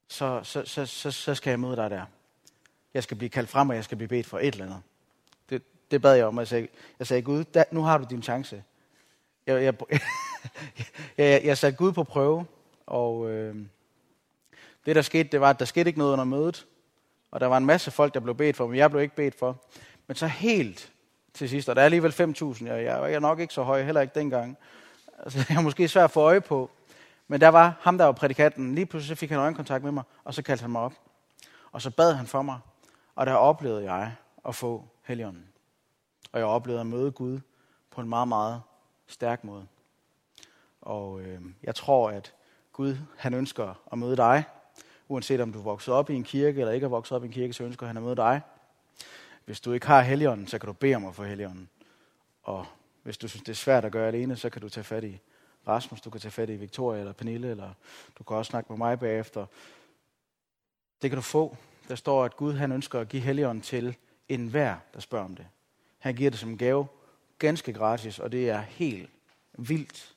så, 0.09 0.41
så, 0.43 0.65
så, 0.65 0.87
så, 0.87 1.11
så 1.11 1.35
skal 1.35 1.51
jeg 1.51 1.61
møde 1.61 1.77
dig 1.77 1.91
der. 1.91 2.05
Jeg 2.95 3.03
skal 3.03 3.17
blive 3.17 3.31
kaldt 3.31 3.51
frem, 3.51 3.69
og 3.69 3.77
jeg 3.77 3.85
skal 3.85 3.97
blive 3.97 4.09
bedt 4.09 4.27
for 4.27 4.39
et 4.39 4.47
eller 4.47 4.65
andet. 4.65 4.83
Det, 5.51 5.63
det 5.91 6.03
bad 6.03 6.15
jeg 6.15 6.27
om, 6.27 6.37
og 6.37 6.41
jeg 6.41 6.49
sagde, 6.49 6.69
jeg 6.99 7.07
sagde 7.07 7.23
Gud, 7.23 7.45
da, 7.45 7.65
nu 7.71 7.83
har 7.83 7.99
du 7.99 8.07
din 8.11 8.23
chance. 8.23 8.63
Jeg, 9.47 9.63
jeg, 9.63 9.75
jeg, 11.19 11.45
jeg 11.45 11.59
satte 11.59 11.79
Gud 11.79 11.93
på 11.93 12.05
prøve, 12.05 12.47
og 12.87 13.31
øh, 13.31 13.57
det 14.87 14.97
der 14.97 15.03
skete, 15.03 15.29
det 15.33 15.41
var, 15.41 15.51
at 15.51 15.59
der 15.59 15.65
skete 15.65 15.89
ikke 15.91 15.99
noget 15.99 16.13
under 16.13 16.25
mødet, 16.25 16.67
og 17.31 17.41
der 17.41 17.47
var 17.47 17.57
en 17.57 17.67
masse 17.67 17.91
folk, 17.91 18.15
der 18.15 18.21
blev 18.21 18.35
bedt 18.35 18.57
for, 18.57 18.67
men 18.67 18.77
jeg 18.77 18.91
blev 18.91 19.03
ikke 19.03 19.17
bedt 19.17 19.39
for. 19.39 19.65
Men 20.07 20.17
så 20.17 20.27
helt 20.27 20.93
til 21.37 21.49
sidst, 21.49 21.69
og 21.69 21.77
der 21.77 21.83
er 21.83 21.85
alligevel 21.85 22.11
5.000, 22.11 22.67
jeg, 22.67 22.85
jeg 22.85 23.13
er 23.13 23.21
nok 23.21 23.41
ikke 23.41 23.55
så 23.55 23.63
høj, 23.63 23.83
heller 23.83 24.01
ikke 24.01 24.15
dengang. 24.15 24.59
Altså, 25.19 25.47
jeg 25.49 25.57
er 25.57 25.61
måske 25.61 25.89
svært 25.89 26.05
at 26.05 26.11
få 26.11 26.21
øje 26.21 26.41
på, 26.41 26.71
men 27.29 27.41
der 27.41 27.49
var 27.49 27.75
ham, 27.81 27.99
der 27.99 28.05
var 28.05 28.13
prædikanten. 28.13 28.75
Lige 28.75 28.87
pludselig 28.87 29.19
fik 29.19 29.31
han 29.31 29.39
øjenkontakt 29.39 29.85
med 29.85 29.93
mig, 29.93 30.03
og 30.25 30.35
så 30.35 30.43
kaldte 30.43 30.63
han 30.63 30.71
mig 30.71 30.81
op. 30.81 30.93
Og 31.73 31.83
så 31.83 31.91
bad 31.91 32.13
han 32.15 32.27
for 32.27 32.43
mig, 32.43 32.59
og 33.15 33.27
der 33.27 33.33
oplevede 33.33 33.93
jeg 33.93 34.13
at 34.49 34.55
få 34.55 34.85
Helligånden. 35.03 35.47
Og 36.33 36.39
jeg 36.39 36.47
oplevede 36.47 36.81
at 36.81 36.87
møde 36.87 37.11
Gud 37.11 37.41
på 37.91 38.01
en 38.01 38.09
meget, 38.09 38.29
meget 38.29 38.63
stærk 39.07 39.45
måde. 39.45 39.67
Og 40.81 41.21
øh, 41.21 41.41
jeg 41.63 41.75
tror, 41.75 42.11
at 42.11 42.35
Gud 42.73 42.97
han 43.17 43.35
ønsker 43.35 43.75
at 43.93 43.99
møde 43.99 44.17
dig, 44.17 44.45
uanset 45.09 45.41
om 45.41 45.53
du 45.53 45.59
er 45.59 45.63
vokset 45.63 45.95
op 45.95 46.11
i 46.11 46.15
en 46.15 46.25
kirke 46.25 46.61
eller 46.61 46.73
ikke 46.73 46.85
er 46.85 46.89
vokset 46.89 47.17
op 47.17 47.25
i 47.25 47.27
en 47.27 47.33
kirke, 47.33 47.53
så 47.53 47.65
ønsker 47.65 47.87
han 47.87 47.97
at 47.97 48.03
møde 48.03 48.17
dig. 48.17 48.41
Hvis 49.47 49.61
du 49.61 49.73
ikke 49.73 49.87
har 49.87 50.03
Helligånden, 50.03 50.47
så 50.47 50.59
kan 50.59 50.67
du 50.67 50.73
bede 50.73 50.95
om 50.95 51.05
at 51.05 51.15
få 51.15 51.25
Helligånden. 51.25 51.69
Og 52.43 52.67
hvis 53.03 53.19
du 53.19 53.29
synes, 53.29 53.43
det 53.43 53.53
er 53.53 53.57
svært 53.57 53.85
at 53.85 53.93
gøre 53.93 54.09
alene, 54.09 54.37
så 54.37 54.51
kan 54.51 54.63
du 54.63 54.69
tage 54.69 54.85
fat 54.85 55.05
i 55.05 55.21
Rasmus, 55.69 56.01
du 56.01 56.11
kan 56.11 56.21
tage 56.21 56.33
fat 56.33 56.51
i 56.51 56.57
Victoria 56.57 57.01
eller 57.01 57.13
Pernille, 57.13 57.51
eller 57.51 57.73
du 58.19 58.25
kan 58.25 58.37
også 58.37 58.51
snakke 58.51 58.73
med 58.73 58.79
mig 58.79 58.99
bagefter. 58.99 59.47
Det 61.03 61.11
kan 61.11 61.17
du 61.17 61.23
få. 61.23 61.57
Der 61.89 61.95
står, 61.95 62.25
at 62.25 62.37
Gud 62.37 62.53
han 62.53 62.73
ønsker 62.73 63.01
at 63.01 63.09
give 63.09 63.23
Helligånden 63.23 63.63
til 63.63 63.97
enhver, 64.29 64.77
der 64.95 65.01
spørger 65.01 65.25
om 65.25 65.37
det. 65.37 65.47
Han 65.99 66.15
giver 66.15 66.31
det 66.31 66.39
som 66.39 66.51
en 66.51 66.59
gave, 66.59 66.87
ganske 67.39 67.73
gratis, 67.73 68.19
og 68.19 68.33
det 68.33 68.51
er 68.51 68.61
helt 68.61 69.11
vildt. 69.59 70.17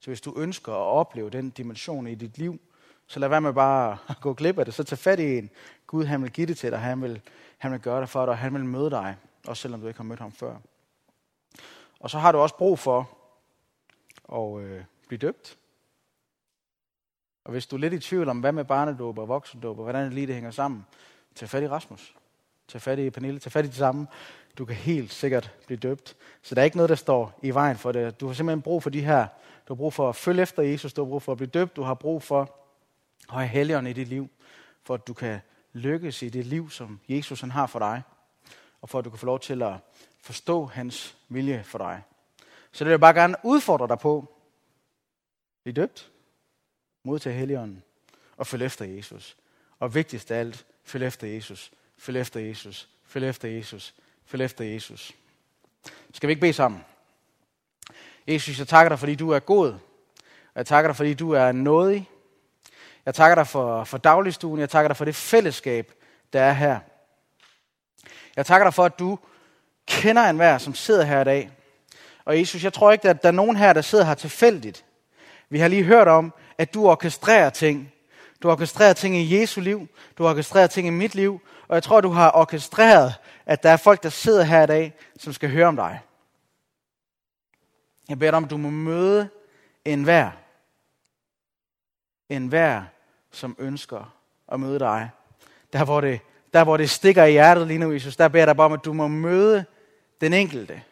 Så 0.00 0.10
hvis 0.10 0.20
du 0.20 0.34
ønsker 0.36 0.72
at 0.72 0.86
opleve 0.86 1.30
den 1.30 1.50
dimension 1.50 2.06
i 2.06 2.14
dit 2.14 2.38
liv, 2.38 2.60
så 3.06 3.20
lad 3.20 3.28
være 3.28 3.40
med 3.40 3.52
bare 3.52 3.98
at 4.08 4.20
gå 4.20 4.34
glip 4.34 4.58
af 4.58 4.64
det. 4.64 4.74
Så 4.74 4.84
tag 4.84 4.98
fat 4.98 5.20
i 5.20 5.38
en. 5.38 5.50
Gud 5.86 6.04
han 6.04 6.22
vil 6.22 6.30
give 6.30 6.46
det 6.46 6.58
til 6.58 6.70
dig. 6.70 6.78
Han 6.78 7.02
vil, 7.02 7.20
han 7.58 7.72
vil 7.72 7.80
gøre 7.80 8.00
det 8.00 8.08
for 8.08 8.20
dig, 8.20 8.28
og 8.28 8.38
han 8.38 8.54
vil 8.54 8.64
møde 8.64 8.90
dig, 8.90 9.16
også 9.46 9.60
selvom 9.60 9.80
du 9.80 9.86
ikke 9.86 9.98
har 9.98 10.04
mødt 10.04 10.20
ham 10.20 10.32
før. 10.32 10.56
Og 12.00 12.10
så 12.10 12.18
har 12.18 12.32
du 12.32 12.38
også 12.38 12.56
brug 12.56 12.78
for 12.78 13.10
at 14.32 14.64
øh, 14.64 14.84
blive 15.08 15.18
døbt. 15.18 15.58
Og 17.44 17.52
hvis 17.52 17.66
du 17.66 17.76
er 17.76 17.80
lidt 17.80 17.92
i 17.92 17.98
tvivl 17.98 18.28
om, 18.28 18.40
hvad 18.40 18.52
med 18.52 18.64
barnedåber 18.64 19.22
og 19.22 19.28
voksendåber, 19.28 19.82
hvordan 19.82 20.04
det 20.04 20.14
lige 20.14 20.26
det 20.26 20.34
hænger 20.34 20.50
sammen, 20.50 20.86
tag 21.34 21.48
fat 21.48 21.62
i 21.62 21.68
Rasmus. 21.68 22.14
Tag 22.68 22.82
fat 22.82 22.98
i 22.98 23.10
Pernille, 23.10 23.40
tag 23.40 23.52
fat 23.52 23.64
i 23.64 23.68
det 23.68 23.76
samme. 23.76 24.06
Du 24.58 24.64
kan 24.64 24.76
helt 24.76 25.12
sikkert 25.12 25.52
blive 25.66 25.78
døbt. 25.78 26.16
Så 26.42 26.54
der 26.54 26.60
er 26.60 26.64
ikke 26.64 26.76
noget, 26.76 26.90
der 26.90 26.94
står 26.94 27.38
i 27.42 27.50
vejen 27.50 27.76
for 27.76 27.92
det. 27.92 28.20
Du 28.20 28.26
har 28.26 28.34
simpelthen 28.34 28.62
brug 28.62 28.82
for 28.82 28.90
de 28.90 29.00
her. 29.00 29.26
Du 29.68 29.74
har 29.74 29.76
brug 29.76 29.92
for 29.92 30.08
at 30.08 30.16
følge 30.16 30.42
efter 30.42 30.62
Jesus. 30.62 30.92
Du 30.92 31.04
har 31.04 31.08
brug 31.08 31.22
for 31.22 31.32
at 31.32 31.38
blive 31.38 31.50
døbt. 31.50 31.76
Du 31.76 31.82
har 31.82 31.94
brug 31.94 32.22
for 32.22 32.65
og 33.28 33.34
have 33.34 33.48
helligånden 33.48 33.90
i 33.90 33.92
dit 33.92 34.08
liv. 34.08 34.28
For 34.82 34.94
at 34.94 35.06
du 35.06 35.14
kan 35.14 35.40
lykkes 35.72 36.22
i 36.22 36.28
det 36.28 36.46
liv, 36.46 36.70
som 36.70 37.00
Jesus 37.08 37.40
han 37.40 37.50
har 37.50 37.66
for 37.66 37.78
dig. 37.78 38.02
Og 38.80 38.88
for 38.88 38.98
at 38.98 39.04
du 39.04 39.10
kan 39.10 39.18
få 39.18 39.26
lov 39.26 39.40
til 39.40 39.62
at 39.62 39.74
forstå 40.20 40.66
hans 40.66 41.16
vilje 41.28 41.62
for 41.64 41.78
dig. 41.78 42.02
Så 42.72 42.84
det 42.84 42.86
vil 42.86 42.92
jeg 42.92 43.00
bare 43.00 43.14
gerne 43.14 43.36
udfordre 43.42 43.88
dig 43.88 43.98
på. 43.98 44.34
Bliv 45.62 45.74
døbt. 45.74 46.10
Modtag 47.02 47.34
helligånden. 47.34 47.82
Og 48.36 48.46
følg 48.46 48.62
efter 48.62 48.84
Jesus. 48.84 49.36
Og 49.78 49.94
vigtigst 49.94 50.30
af 50.30 50.38
alt, 50.40 50.66
følg 50.84 51.06
efter 51.06 51.26
Jesus. 51.26 51.72
Følg 51.98 52.20
efter 52.20 52.40
Jesus. 52.40 52.88
Følg 53.06 53.28
efter 53.28 53.48
Jesus. 53.48 53.94
Følg 54.26 54.44
efter 54.44 54.64
Jesus. 54.64 55.14
Skal 56.12 56.26
vi 56.26 56.30
ikke 56.30 56.40
bede 56.40 56.52
sammen? 56.52 56.84
Jesus, 58.28 58.58
jeg 58.58 58.68
takker 58.68 58.88
dig, 58.88 58.98
fordi 58.98 59.14
du 59.14 59.30
er 59.30 59.38
god. 59.38 59.68
Og 59.68 60.56
jeg 60.56 60.66
takker 60.66 60.88
dig, 60.88 60.96
fordi 60.96 61.14
du 61.14 61.30
er 61.30 61.52
nådig. 61.52 62.10
Jeg 63.06 63.14
takker 63.14 63.34
dig 63.34 63.46
for, 63.46 63.84
for 63.84 63.98
dagligstuen. 63.98 64.60
Jeg 64.60 64.70
takker 64.70 64.88
dig 64.88 64.96
for 64.96 65.04
det 65.04 65.14
fællesskab, 65.14 65.92
der 66.32 66.42
er 66.42 66.52
her. 66.52 66.80
Jeg 68.36 68.46
takker 68.46 68.66
dig 68.66 68.74
for, 68.74 68.84
at 68.84 68.98
du 68.98 69.18
kender 69.86 70.22
enhver, 70.22 70.58
som 70.58 70.74
sidder 70.74 71.04
her 71.04 71.20
i 71.20 71.24
dag. 71.24 71.50
Og 72.24 72.38
Jesus, 72.38 72.64
jeg 72.64 72.72
tror 72.72 72.92
ikke, 72.92 73.10
at 73.10 73.22
der 73.22 73.28
er 73.28 73.32
nogen 73.32 73.56
her, 73.56 73.72
der 73.72 73.80
sidder 73.80 74.04
her 74.04 74.14
tilfældigt. 74.14 74.84
Vi 75.48 75.58
har 75.58 75.68
lige 75.68 75.84
hørt 75.84 76.08
om, 76.08 76.32
at 76.58 76.74
du 76.74 76.88
orkestrerer 76.88 77.50
ting. 77.50 77.92
Du 78.42 78.50
orkestrerer 78.50 78.92
ting 78.92 79.16
i 79.16 79.40
Jesu 79.40 79.60
liv. 79.60 79.88
Du 80.18 80.26
orkestrerer 80.28 80.66
ting 80.66 80.86
i 80.86 80.90
mit 80.90 81.14
liv. 81.14 81.40
Og 81.68 81.74
jeg 81.74 81.82
tror, 81.82 82.00
du 82.00 82.10
har 82.10 82.30
orkestreret, 82.30 83.14
at 83.46 83.62
der 83.62 83.70
er 83.70 83.76
folk, 83.76 84.02
der 84.02 84.08
sidder 84.08 84.44
her 84.44 84.62
i 84.62 84.66
dag, 84.66 84.94
som 85.18 85.32
skal 85.32 85.50
høre 85.50 85.66
om 85.66 85.76
dig. 85.76 86.00
Jeg 88.08 88.18
beder 88.18 88.30
dig 88.30 88.36
om, 88.36 88.44
at 88.44 88.50
du 88.50 88.56
må 88.56 88.70
møde 88.70 89.28
enhver. 89.84 90.30
Enhver, 92.28 92.82
som 93.36 93.56
ønsker 93.58 94.14
at 94.52 94.60
møde 94.60 94.78
dig. 94.78 95.10
Der 95.72 95.84
hvor 95.84 96.00
det, 96.00 96.20
der, 96.52 96.64
hvor 96.64 96.76
det 96.76 96.90
stikker 96.90 97.24
i 97.24 97.32
hjertet 97.32 97.66
lige 97.66 97.78
nu, 97.78 97.92
Jesus, 97.92 98.16
der 98.16 98.28
beder 98.28 98.40
jeg 98.40 98.46
dig 98.46 98.56
bare 98.56 98.64
om, 98.64 98.72
at 98.72 98.84
du 98.84 98.92
må 98.92 99.08
møde 99.08 99.64
den 100.20 100.32
enkelte. 100.32 100.82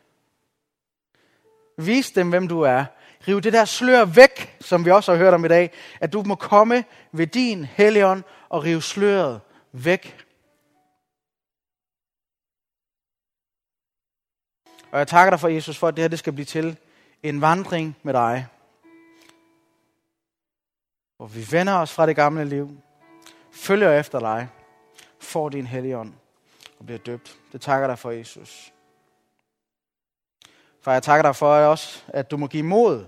Vis 1.78 2.10
dem, 2.10 2.28
hvem 2.28 2.48
du 2.48 2.60
er. 2.60 2.84
Riv 3.28 3.40
det 3.40 3.52
der 3.52 3.64
slør 3.64 4.04
væk, 4.04 4.56
som 4.60 4.84
vi 4.84 4.90
også 4.90 5.12
har 5.12 5.18
hørt 5.18 5.34
om 5.34 5.44
i 5.44 5.48
dag. 5.48 5.72
At 6.00 6.12
du 6.12 6.22
må 6.22 6.34
komme 6.34 6.84
ved 7.12 7.26
din 7.26 7.64
helligånd 7.64 8.22
og 8.48 8.64
rive 8.64 8.82
sløret 8.82 9.40
væk. 9.72 10.24
Og 14.92 14.98
jeg 14.98 15.08
takker 15.08 15.30
dig 15.30 15.40
for, 15.40 15.48
Jesus, 15.48 15.78
for 15.78 15.88
at 15.88 15.96
det 15.96 16.02
her 16.02 16.08
det 16.08 16.18
skal 16.18 16.32
blive 16.32 16.44
til 16.44 16.76
en 17.22 17.40
vandring 17.40 17.96
med 18.02 18.12
dig. 18.12 18.46
Hvor 21.24 21.28
vi 21.28 21.46
vender 21.50 21.72
os 21.72 21.92
fra 21.92 22.06
det 22.06 22.16
gamle 22.16 22.44
liv, 22.44 22.70
følger 23.52 23.98
efter 23.98 24.20
dig, 24.20 24.48
får 25.20 25.48
din 25.48 25.66
helligånd 25.66 26.12
og 26.78 26.86
bliver 26.86 26.98
døbt. 26.98 27.38
Det 27.52 27.60
takker 27.60 27.86
dig 27.86 27.98
for, 27.98 28.10
Jesus. 28.10 28.72
For 30.82 30.92
jeg 30.92 31.02
takker 31.02 31.22
dig 31.22 31.36
for 31.36 31.54
også, 31.54 32.02
at 32.08 32.30
du 32.30 32.36
må 32.36 32.46
give 32.46 32.62
mod 32.62 33.04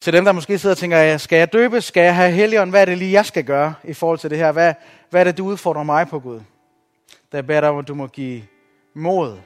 til 0.00 0.12
dem, 0.12 0.24
der 0.24 0.32
måske 0.32 0.58
sidder 0.58 0.74
og 0.74 0.78
tænker, 0.78 1.16
skal 1.16 1.38
jeg 1.38 1.52
døbe? 1.52 1.80
Skal 1.80 2.02
jeg 2.02 2.16
have 2.16 2.32
helligånd? 2.32 2.70
Hvad 2.70 2.80
er 2.80 2.84
det 2.84 2.98
lige, 2.98 3.12
jeg 3.12 3.26
skal 3.26 3.44
gøre 3.44 3.74
i 3.84 3.92
forhold 3.94 4.18
til 4.18 4.30
det 4.30 4.38
her? 4.38 4.52
Hvad, 4.52 4.74
hvad 5.10 5.20
er 5.20 5.24
det, 5.24 5.38
du 5.38 5.46
udfordrer 5.46 5.82
mig 5.82 6.08
på, 6.08 6.20
Gud? 6.20 6.40
Der 7.32 7.42
beder 7.42 7.60
dig 7.60 7.70
om, 7.70 7.78
at 7.78 7.88
du 7.88 7.94
må 7.94 8.06
give 8.06 8.42
mod 8.94 9.38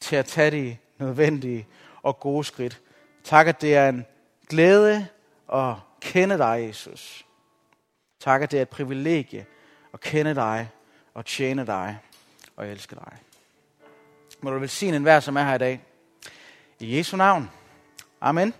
til 0.00 0.16
at 0.16 0.26
tage 0.26 0.50
de 0.50 0.76
nødvendige 0.98 1.66
og 2.02 2.20
gode 2.20 2.44
skridt. 2.44 2.80
Tak, 3.24 3.46
at 3.46 3.60
det 3.60 3.76
er 3.76 3.88
en 3.88 4.06
glæde 4.48 5.08
at 5.52 5.74
kende 6.00 6.38
dig, 6.38 6.64
Jesus. 6.68 7.26
Tak, 8.20 8.42
at 8.42 8.50
det 8.50 8.58
er 8.58 8.62
et 8.62 8.68
privilegie 8.68 9.46
at 9.94 10.00
kende 10.00 10.34
dig 10.34 10.68
og 11.14 11.26
tjene 11.26 11.66
dig 11.66 11.98
og 12.56 12.68
elske 12.68 12.94
dig. 12.94 13.18
Må 14.40 14.50
du 14.50 14.58
velsigne 14.58 14.96
enhver, 14.96 15.20
som 15.20 15.36
er 15.36 15.42
her 15.42 15.54
i 15.54 15.58
dag. 15.58 15.80
I 16.80 16.96
Jesu 16.96 17.16
navn. 17.16 17.50
Amen. 18.20 18.54